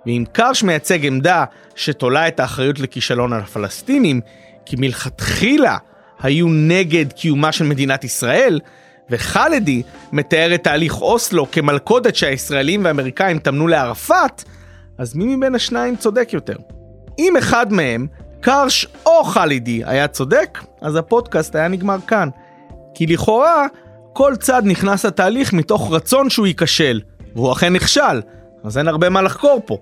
ואם 0.07 0.25
קרש 0.33 0.63
מייצג 0.63 1.07
עמדה 1.07 1.45
שתולה 1.75 2.29
את 2.29 2.41
האחריות 2.41 2.79
לכישלון 2.79 3.33
על 3.33 3.41
הפלסטינים, 3.41 4.21
כי 4.67 4.77
מלכתחילה 4.79 5.77
היו 6.21 6.47
נגד 6.49 7.13
קיומה 7.13 7.53
של 7.53 7.65
מדינת 7.65 8.05
ישראל, 8.05 8.61
וחלדי 9.11 9.83
מתאר 10.13 10.55
את 10.55 10.65
תהליך 10.65 11.03
אוסלו 11.03 11.51
כמלכודת 11.51 12.17
שהישראלים 12.17 12.85
והאמריקאים 12.85 13.39
טמנו 13.39 13.67
לערפאת, 13.67 14.45
אז 14.99 15.17
מי 15.17 15.37
מבין 15.37 15.55
השניים 15.55 15.97
צודק 15.97 16.29
יותר? 16.33 16.57
אם 17.19 17.37
אחד 17.37 17.73
מהם, 17.73 18.07
קרש 18.41 18.87
או 19.07 19.25
חלידי, 19.25 19.83
היה 19.85 20.09
צודק, 20.09 20.59
אז 20.81 20.97
הפודקאסט 20.97 21.55
היה 21.55 21.69
נגמר 21.69 21.97
כאן. 22.07 22.29
כי 22.95 23.07
לכאורה, 23.07 23.67
כל 24.13 24.37
צד 24.37 24.63
נכנס 24.65 25.05
לתהליך 25.05 25.53
מתוך 25.53 25.93
רצון 25.93 26.31
שהוא 26.31 26.47
ייכשל, 26.47 27.01
והוא 27.37 27.53
אכן 27.53 27.73
נכשל, 27.73 28.21
אז 28.65 28.79
אין 28.79 28.89
הרבה 28.89 29.09
מה 29.09 29.23
לחקור 29.23 29.63
פה. 29.67 29.79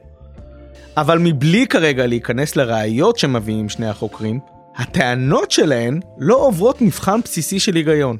אבל 0.96 1.18
מבלי 1.18 1.66
כרגע 1.66 2.06
להיכנס 2.06 2.56
לראיות 2.56 3.18
שמביאים 3.18 3.68
שני 3.68 3.88
החוקרים, 3.88 4.40
הטענות 4.76 5.50
שלהן 5.50 6.00
לא 6.18 6.34
עוברות 6.34 6.82
מבחן 6.82 7.20
בסיסי 7.24 7.60
של 7.60 7.74
היגיון. 7.74 8.16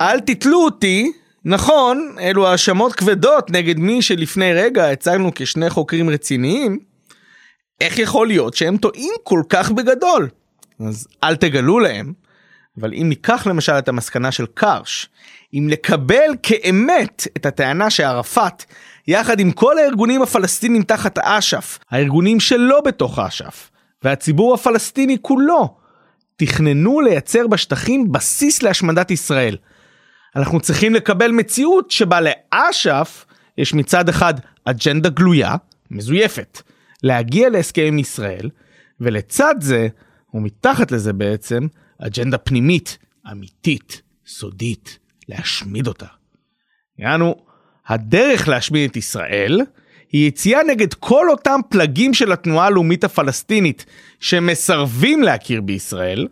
אל 0.00 0.20
תתלו 0.20 0.64
אותי, 0.64 1.12
נכון, 1.44 2.14
אלו 2.20 2.46
האשמות 2.46 2.92
כבדות 2.92 3.50
נגד 3.50 3.78
מי 3.78 4.02
שלפני 4.02 4.52
רגע 4.52 4.90
הצגנו 4.90 5.30
כשני 5.34 5.70
חוקרים 5.70 6.10
רציניים, 6.10 6.78
איך 7.82 7.98
יכול 7.98 8.26
להיות 8.26 8.54
שהם 8.54 8.76
טועים 8.76 9.12
כל 9.22 9.42
כך 9.48 9.70
בגדול? 9.70 10.28
אז 10.86 11.08
אל 11.24 11.36
תגלו 11.36 11.78
להם, 11.78 12.12
אבל 12.80 12.94
אם 12.94 13.08
ניקח 13.08 13.46
למשל 13.46 13.72
את 13.72 13.88
המסקנה 13.88 14.32
של 14.32 14.46
קרש, 14.54 15.08
אם 15.54 15.66
לקבל 15.70 16.30
כאמת 16.42 17.26
את 17.36 17.46
הטענה 17.46 17.90
שערפאת, 17.90 18.64
יחד 19.08 19.40
עם 19.40 19.52
כל 19.52 19.78
הארגונים 19.78 20.22
הפלסטינים 20.22 20.82
תחת 20.82 21.18
אש"ף, 21.18 21.78
הארגונים 21.90 22.40
שלא 22.40 22.80
בתוך 22.80 23.18
אש"ף, 23.18 23.70
והציבור 24.02 24.54
הפלסטיני 24.54 25.16
כולו, 25.22 25.76
תכננו 26.36 27.00
לייצר 27.00 27.46
בשטחים 27.46 28.12
בסיס 28.12 28.62
להשמדת 28.62 29.10
ישראל. 29.10 29.56
אנחנו 30.36 30.60
צריכים 30.60 30.94
לקבל 30.94 31.30
מציאות 31.30 31.90
שבה 31.90 32.18
לאש"ף 32.20 33.24
יש 33.58 33.74
מצד 33.74 34.08
אחד 34.08 34.34
אג'נדה 34.64 35.08
גלויה, 35.08 35.54
מזויפת, 35.90 36.62
להגיע 37.02 37.48
להסכם 37.48 37.82
עם 37.86 37.98
ישראל, 37.98 38.50
ולצד 39.00 39.54
זה, 39.60 39.88
ומתחת 40.34 40.92
לזה 40.92 41.12
בעצם, 41.12 41.66
אג'נדה 41.98 42.38
פנימית, 42.38 42.98
אמיתית, 43.32 44.02
סודית, 44.26 44.98
להשמיד 45.28 45.86
אותה. 45.86 46.06
יענו, 46.98 47.34
הדרך 47.86 48.48
להשמיד 48.48 48.90
את 48.90 48.96
ישראל 48.96 49.60
היא 50.12 50.28
יציאה 50.28 50.62
נגד 50.62 50.94
כל 50.94 51.30
אותם 51.30 51.60
פלגים 51.68 52.14
של 52.14 52.32
התנועה 52.32 52.66
הלאומית 52.66 53.04
הפלסטינית 53.04 53.86
שמסרבים 54.20 55.22
להכיר 55.22 55.60
בישראל, 55.60 56.28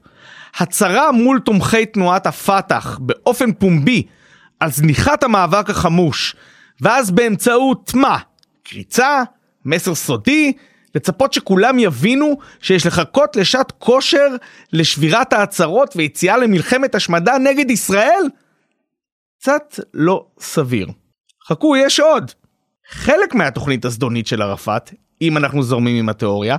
הצהרה 0.56 1.12
מול 1.12 1.40
תומכי 1.40 1.86
תנועת 1.86 2.26
הפת"ח 2.26 2.98
באופן 2.98 3.52
פומבי 3.52 4.02
על 4.60 4.70
זניחת 4.70 5.22
המאבק 5.22 5.70
החמוש, 5.70 6.36
ואז 6.80 7.10
באמצעות 7.10 7.94
מה? 7.94 8.18
קריצה? 8.64 9.22
מסר 9.64 9.94
סודי? 9.94 10.52
לצפות 10.94 11.32
שכולם 11.32 11.78
יבינו 11.78 12.38
שיש 12.60 12.86
לחכות 12.86 13.36
לשעת 13.36 13.72
כושר 13.78 14.26
לשבירת 14.72 15.32
ההצהרות 15.32 15.96
ויציאה 15.96 16.36
למלחמת 16.36 16.94
השמדה 16.94 17.38
נגד 17.38 17.70
ישראל? 17.70 18.22
קצת 19.40 19.80
לא 19.94 20.26
סביר. 20.40 20.88
חכו, 21.48 21.76
יש 21.76 22.00
עוד. 22.00 22.30
חלק 22.90 23.34
מהתוכנית 23.34 23.84
הזדונית 23.84 24.26
של 24.26 24.42
ערפאת, 24.42 24.90
אם 25.22 25.36
אנחנו 25.36 25.62
זורמים 25.62 25.96
עם 25.96 26.08
התיאוריה, 26.08 26.56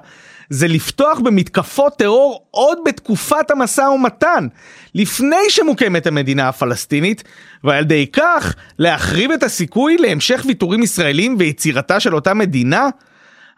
זה 0.49 0.67
לפתוח 0.67 1.19
במתקפות 1.19 1.97
טרור 1.97 2.45
עוד 2.51 2.77
בתקופת 2.85 3.51
המשא 3.51 3.81
ומתן, 3.81 4.47
לפני 4.95 5.49
שמוקמת 5.49 6.07
המדינה 6.07 6.49
הפלסטינית, 6.49 7.23
ועל 7.63 7.83
ידי 7.83 8.07
כך 8.13 8.55
להחריב 8.79 9.31
את 9.31 9.43
הסיכוי 9.43 9.97
להמשך 9.97 10.43
ויתורים 10.47 10.83
ישראלים 10.83 11.35
ויצירתה 11.39 11.99
של 11.99 12.15
אותה 12.15 12.33
מדינה. 12.33 12.89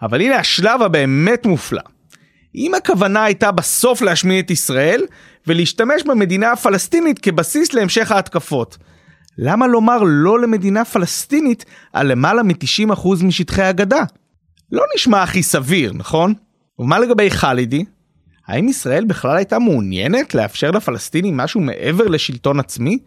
אבל 0.01 0.21
הנה 0.21 0.35
השלב 0.35 0.81
הבאמת 0.81 1.45
מופלא. 1.45 1.81
אם 2.55 2.73
הכוונה 2.75 3.23
הייתה 3.23 3.51
בסוף 3.51 4.01
להשמיד 4.01 4.45
את 4.45 4.51
ישראל 4.51 5.05
ולהשתמש 5.47 6.03
במדינה 6.03 6.51
הפלסטינית 6.51 7.19
כבסיס 7.19 7.73
להמשך 7.73 8.11
ההתקפות, 8.11 8.77
למה 9.37 9.67
לומר 9.67 10.03
לא 10.05 10.39
למדינה 10.39 10.85
פלסטינית 10.85 11.65
על 11.93 12.11
למעלה 12.11 12.43
מ-90% 12.43 13.07
משטחי 13.23 13.61
הגדה? 13.61 14.03
לא 14.73 14.83
נשמע 14.95 15.23
הכי 15.23 15.43
סביר, 15.43 15.93
נכון? 15.93 16.33
ומה 16.79 16.99
לגבי 16.99 17.31
חלידי? 17.31 17.85
האם 18.47 18.67
ישראל 18.67 19.05
בכלל 19.05 19.37
הייתה 19.37 19.59
מעוניינת 19.59 20.35
לאפשר 20.35 20.71
לפלסטינים 20.71 21.37
משהו 21.37 21.61
מעבר 21.61 22.07
לשלטון 22.07 22.59
עצמי? 22.59 22.97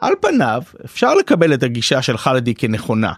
על 0.00 0.14
פניו, 0.20 0.62
אפשר 0.84 1.14
לקבל 1.14 1.54
את 1.54 1.62
הגישה 1.62 2.02
של 2.02 2.16
חלידי 2.16 2.54
כנכונה, 2.54 3.12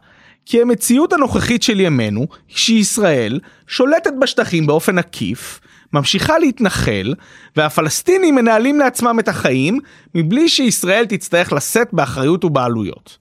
כי 0.47 0.63
המציאות 0.63 1.13
הנוכחית 1.13 1.63
של 1.63 1.81
ימינו 1.81 2.21
היא 2.49 2.57
שישראל 2.57 3.41
שולטת 3.67 4.13
בשטחים 4.21 4.67
באופן 4.67 4.99
עקיף, 4.99 5.61
ממשיכה 5.93 6.39
להתנחל, 6.39 7.15
והפלסטינים 7.57 8.35
מנהלים 8.35 8.79
לעצמם 8.79 9.17
את 9.21 9.29
החיים 9.29 9.79
מבלי 10.15 10.49
שישראל 10.49 11.07
תצטרך 11.07 11.53
לשאת 11.53 11.89
באחריות 11.93 12.45
ובעלויות. 12.45 13.19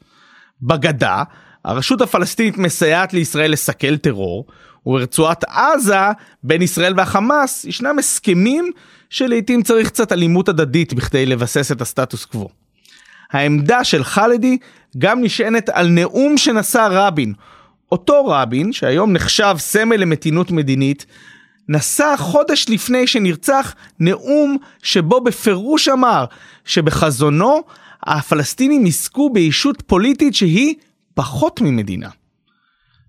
בגדה, 0.61 1.23
הרשות 1.65 2.01
הפלסטינית 2.01 2.57
מסייעת 2.57 3.13
לישראל 3.13 3.51
לסכל 3.51 3.97
טרור, 3.97 4.45
וברצועת 4.85 5.43
עזה, 5.43 5.95
בין 6.43 6.61
ישראל 6.61 6.93
והחמאס, 6.97 7.65
ישנם 7.65 7.99
הסכמים 7.99 8.71
שלעיתים 9.09 9.63
צריך 9.63 9.87
קצת 9.89 10.11
אלימות 10.11 10.49
הדדית 10.49 10.93
בכדי 10.93 11.25
לבסס 11.25 11.71
את 11.71 11.81
הסטטוס 11.81 12.25
קוו. 12.25 12.49
העמדה 13.31 13.83
של 13.83 14.03
חלדי 14.03 14.57
גם 14.97 15.23
נשענת 15.23 15.69
על 15.69 15.87
נאום 15.87 16.37
שנשא 16.37 16.87
רבין. 16.91 17.33
אותו 17.91 18.25
רבין, 18.25 18.73
שהיום 18.73 19.13
נחשב 19.13 19.55
סמל 19.57 19.95
למתינות 19.95 20.51
מדינית, 20.51 21.05
נשא 21.69 22.13
חודש 22.17 22.65
לפני 22.69 23.07
שנרצח 23.07 23.75
נאום 23.99 24.57
שבו 24.83 25.21
בפירוש 25.21 25.87
אמר 25.87 26.25
שבחזונו 26.65 27.63
הפלסטינים 28.03 28.85
יזכו 28.85 29.29
בישות 29.29 29.83
פוליטית 29.87 30.35
שהיא 30.35 30.75
פחות 31.21 31.61
ממדינה. 31.61 32.09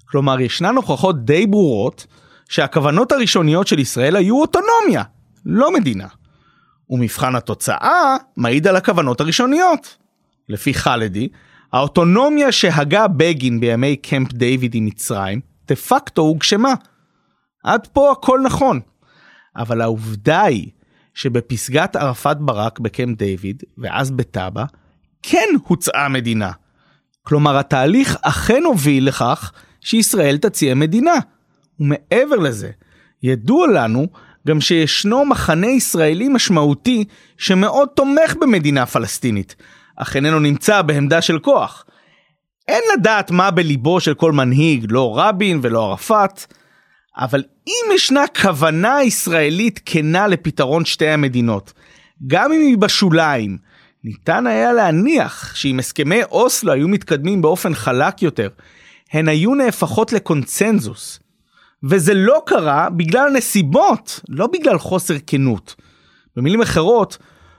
כלומר, 0.04 0.40
ישנן 0.40 0.76
הוכחות 0.76 1.24
די 1.24 1.46
ברורות 1.46 2.06
שהכוונות 2.48 3.12
הראשוניות 3.12 3.66
של 3.66 3.78
ישראל 3.78 4.16
היו 4.16 4.40
אוטונומיה, 4.40 5.02
לא 5.46 5.72
מדינה. 5.74 6.06
ומבחן 6.90 7.34
התוצאה 7.34 8.16
מעיד 8.36 8.66
על 8.66 8.76
הכוונות 8.76 9.20
הראשוניות. 9.20 9.96
לפי 10.48 10.74
חלדי, 10.74 11.28
האוטונומיה 11.72 12.52
שהגה 12.52 13.08
בגין 13.08 13.60
בימי 13.60 13.96
קמפ 13.96 14.32
דיוויד 14.32 14.74
עם 14.74 14.86
מצרים, 14.86 15.40
דה 15.68 15.76
פקטו 15.76 16.22
הוגשמה. 16.22 16.74
עד 17.64 17.86
פה 17.86 18.12
הכל 18.12 18.40
נכון. 18.44 18.80
אבל 19.56 19.80
העובדה 19.80 20.42
היא 20.42 20.70
שבפסגת 21.14 21.96
ערפאת 21.96 22.38
ברק 22.38 22.78
בקמפ 22.78 23.18
דיוויד, 23.18 23.62
ואז 23.78 24.10
בטאבה, 24.10 24.64
כן 25.22 25.48
הוצאה 25.66 26.08
מדינה. 26.08 26.50
כלומר 27.22 27.58
התהליך 27.58 28.16
אכן 28.22 28.62
הוביל 28.64 29.08
לכך 29.08 29.52
שישראל 29.80 30.36
תציע 30.36 30.74
מדינה. 30.74 31.14
ומעבר 31.80 32.36
לזה, 32.36 32.70
ידוע 33.22 33.66
לנו 33.66 34.06
גם 34.46 34.60
שישנו 34.60 35.24
מחנה 35.24 35.66
ישראלי 35.66 36.28
משמעותי 36.28 37.04
שמאוד 37.38 37.88
תומך 37.94 38.34
במדינה 38.40 38.86
פלסטינית, 38.86 39.56
אך 39.96 40.16
איננו 40.16 40.40
נמצא 40.40 40.82
בעמדה 40.82 41.22
של 41.22 41.38
כוח. 41.38 41.84
אין 42.68 42.82
לדעת 42.92 43.30
מה 43.30 43.50
בליבו 43.50 44.00
של 44.00 44.14
כל 44.14 44.32
מנהיג, 44.32 44.86
לא 44.88 45.18
רבין 45.18 45.60
ולא 45.62 45.90
ערפאת, 45.90 46.44
אבל 47.16 47.42
אם 47.66 47.94
ישנה 47.94 48.24
כוונה 48.42 49.02
ישראלית 49.02 49.80
כנה 49.84 50.26
לפתרון 50.26 50.84
שתי 50.84 51.08
המדינות, 51.08 51.72
גם 52.26 52.52
אם 52.52 52.60
היא 52.60 52.78
בשוליים, 52.78 53.58
ניתן 54.04 54.46
היה 54.46 54.72
להניח 54.72 55.54
שאם 55.54 55.78
הסכמי 55.78 56.22
אוסלו 56.22 56.72
היו 56.72 56.88
מתקדמים 56.88 57.42
באופן 57.42 57.74
חלק 57.74 58.22
יותר, 58.22 58.48
הן 59.12 59.28
היו 59.28 59.54
נהפכות 59.54 60.12
לקונצנזוס. 60.12 61.20
וזה 61.84 62.14
לא 62.14 62.42
קרה 62.46 62.90
בגלל 62.90 63.30
נסיבות, 63.30 64.20
לא 64.28 64.46
בגלל 64.46 64.78
חוסר 64.78 65.14
כנות. 65.26 65.74
במילים 66.36 66.62
אחרות, 66.62 67.18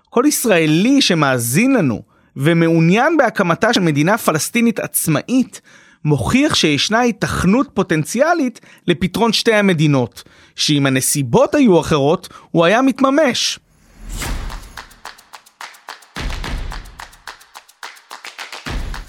כל 0.10 0.24
ישראלי 0.28 1.02
שמאזין 1.02 1.74
לנו 1.74 2.02
ומעוניין 2.38 3.18
בהקמתה 3.18 3.74
של 3.74 3.82
מדינה 3.82 4.18
פלסטינית 4.18 4.80
עצמאית, 4.80 5.62
מוכיח 6.06 6.56
שישנה 6.56 7.00
היתכנות 7.00 7.70
פוטנציאלית 7.74 8.62
לפתרון 8.88 9.34
שתי 9.34 9.54
המדינות, 9.54 10.24
שאם 10.56 10.86
הנסיבות 10.86 11.56
היו 11.56 11.80
אחרות, 11.80 12.30
הוא 12.52 12.66
היה 12.66 12.82
מתממש. 12.82 13.60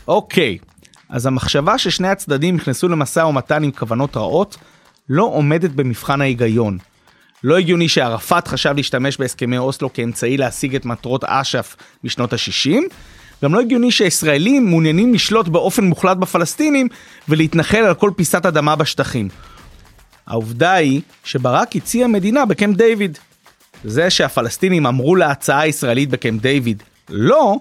אוקיי, 0.08 0.58
אז 1.08 1.26
המחשבה 1.26 1.78
ששני 1.78 2.08
הצדדים 2.08 2.56
נכנסו 2.56 2.88
למשא 2.88 3.20
ומתן 3.20 3.62
עם 3.62 3.70
כוונות 3.70 4.16
רעות, 4.16 4.56
לא 5.08 5.22
עומדת 5.22 5.70
במבחן 5.70 6.20
ההיגיון. 6.20 6.78
לא 7.44 7.58
הגיוני 7.58 7.88
שערפאת 7.88 8.48
חשב 8.48 8.72
להשתמש 8.76 9.16
בהסכמי 9.16 9.58
אוסלו 9.58 9.92
כאמצעי 9.92 10.36
להשיג 10.36 10.74
את 10.74 10.84
מטרות 10.84 11.24
אש"ף 11.24 11.76
בשנות 12.04 12.32
ה-60, 12.32 12.70
גם 13.44 13.54
לא 13.54 13.60
הגיוני 13.60 13.90
שהישראלים 13.90 14.66
מעוניינים 14.66 15.14
לשלוט 15.14 15.48
באופן 15.48 15.84
מוחלט 15.84 16.16
בפלסטינים 16.16 16.88
ולהתנחל 17.28 17.78
על 17.78 17.94
כל 17.94 18.10
פיסת 18.16 18.46
אדמה 18.46 18.76
בשטחים. 18.76 19.28
העובדה 20.26 20.72
היא 20.72 21.00
שברק 21.24 21.76
הציע 21.76 22.06
מדינה 22.06 22.46
בקמפ 22.46 22.76
דיוויד. 22.76 23.18
זה 23.84 24.10
שהפלסטינים 24.10 24.86
אמרו 24.86 25.16
להצעה 25.16 25.60
הישראלית 25.60 26.10
בקמפ 26.10 26.42
דיוויד 26.42 26.82
לא, 27.08 27.56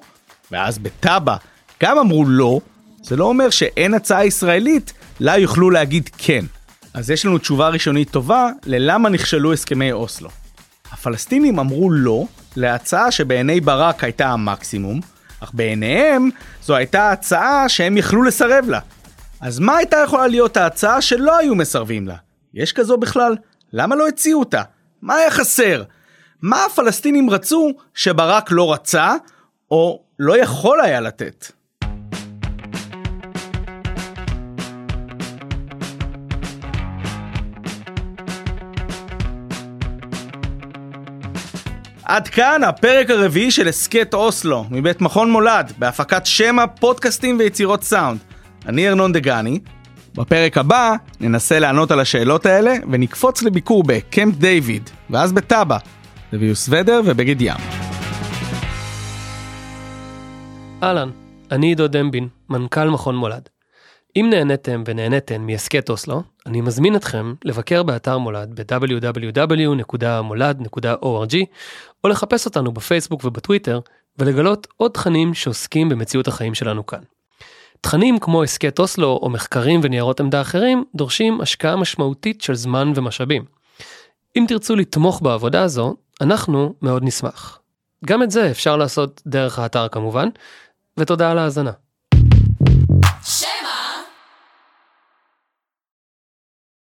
ואז 0.51 0.79
בטאבה 0.79 1.36
גם 1.84 1.98
אמרו 1.98 2.26
לא, 2.26 2.60
זה 3.02 3.15
לא 3.15 3.26
אומר 3.26 3.50
שאין 3.50 3.93
הצעה 3.93 4.26
ישראלית 4.26 4.93
לה 5.19 5.38
יוכלו 5.38 5.69
להגיד 5.69 6.10
כן. 6.17 6.46
אז 6.93 7.10
יש 7.10 7.26
לנו 7.26 7.38
תשובה 7.38 7.69
ראשונית 7.69 8.10
טובה 8.10 8.50
ללמה 8.65 9.10
נכשלו 9.10 9.54
הסכמי 9.54 9.91
אוסלו. 9.91 10.30
הפלסטינים 10.91 11.60
אמרו 11.60 11.91
לא 11.91 12.26
להצעה 12.56 13.12
שבעיני 13.12 13.62
ברק 13.62 14.04
הייתה 14.04 14.28
המקסימום, 14.28 15.00
אך 15.39 15.52
בעיניהם 15.54 16.30
זו 16.63 16.76
הייתה 16.76 17.12
הצעה 17.12 17.69
שהם 17.69 17.98
יכלו 17.98 18.24
לסרב 18.24 18.65
לה. 18.69 18.80
אז 19.41 19.60
מה 19.60 19.78
הייתה 19.78 19.98
יכולה 20.06 20.28
להיות 20.28 20.58
ההצעה 20.58 21.02
שלא 21.02 21.38
היו 21.38 21.56
מסרבים 21.56 22.08
לה? 22.08 22.15
יש 22.54 22.74
כזו 22.74 22.98
בכלל? 22.98 23.36
למה 23.74 23.96
לא 23.96 24.08
הציעו 24.08 24.39
אותה? 24.39 24.62
מה 25.02 25.15
היה 25.15 25.32
חסר? 25.32 25.84
מה 26.41 26.65
הפלסטינים 26.65 27.30
רצו 27.30 27.72
שברק 27.93 28.52
לא 28.52 28.74
רצה, 28.74 29.15
או 29.72 30.04
לא 30.19 30.38
יכול 30.38 30.82
היה 30.82 31.02
לתת? 31.02 31.62
עד 42.06 42.28
כאן 42.28 42.63
הפרק 42.63 43.10
הרביעי 43.10 43.52
של 43.52 43.68
הסכת 43.68 44.13
אוסלו, 44.13 44.66
מבית 44.72 45.02
מכון 45.02 45.32
מולד, 45.32 45.74
בהפקת 45.78 46.26
שמע, 46.26 46.68
פודקאסטים 46.68 47.39
ויצירות 47.39 47.84
סאונד. 47.84 48.20
אני 48.66 48.89
ארנון 48.89 49.13
דגני. 49.13 49.60
בפרק 50.16 50.58
הבא 50.58 50.96
ננסה 51.20 51.60
לענות 51.60 51.92
על 51.92 52.00
השאלות 52.00 52.46
האלה 52.46 52.74
ונקפוץ 52.92 53.42
לביקור 53.42 53.84
בקמפ 53.88 54.36
דיוויד, 54.36 54.89
ואז 55.10 55.34
בטאבה, 55.34 55.78
לביוס 56.34 56.68
ודר 56.72 57.02
ובגד 57.06 57.42
ים. 57.42 57.58
אהלן, 60.84 61.10
אני 61.52 61.68
עידו 61.68 61.88
דמבין, 61.88 62.28
מנכ"ל 62.50 62.89
מכון 62.89 63.16
מולד. 63.16 63.53
אם 64.15 64.28
נהניתם 64.30 64.84
ונהניתן 64.88 65.41
מהסכת 65.41 65.89
אוסלו, 65.89 66.23
אני 66.45 66.62
מזמין 66.62 66.95
אתכם 66.95 67.34
לבקר 67.45 67.84
באתר 67.84 68.17
מולד 68.17 68.62
ב-www.molad.org 68.62 71.36
או 72.04 72.10
לחפש 72.10 72.45
אותנו 72.45 72.71
בפייסבוק 72.71 73.26
ובטוויטר 73.26 73.80
ולגלות 74.19 74.67
עוד 74.78 74.91
תכנים 74.91 75.34
שעוסקים 75.34 75.89
במציאות 75.89 76.28
החיים 76.28 76.54
שלנו 76.54 76.86
כאן. 76.86 76.99
תכנים 77.82 78.19
כמו 78.19 78.43
הסכת 78.43 78.80
אוסלו 78.80 79.19
או 79.21 79.30
מחקרים 79.30 79.80
וניירות 79.84 80.19
עמדה 80.19 80.41
אחרים 80.41 80.84
דורשים 80.95 81.41
השקעה 81.41 81.76
משמעותית 81.76 82.41
של 82.41 82.56
זמן 82.56 82.91
ומשאבים. 82.95 83.45
אם 84.36 84.45
תרצו 84.47 84.76
לתמוך 84.76 85.21
בעבודה 85.21 85.63
הזו, 85.63 85.95
אנחנו 86.21 86.73
מאוד 86.82 87.04
נשמח. 87.04 87.60
גם 88.06 88.23
את 88.23 88.32
זה 88.32 88.52
אפשר 88.52 88.78
לעשות 88.78 89.21
דרך 89.28 89.60
האתר 89.60 89.88
כמובן, 89.88 90.30
ותודה 90.97 91.32
על 91.32 91.38
ההאזנה. 91.38 91.71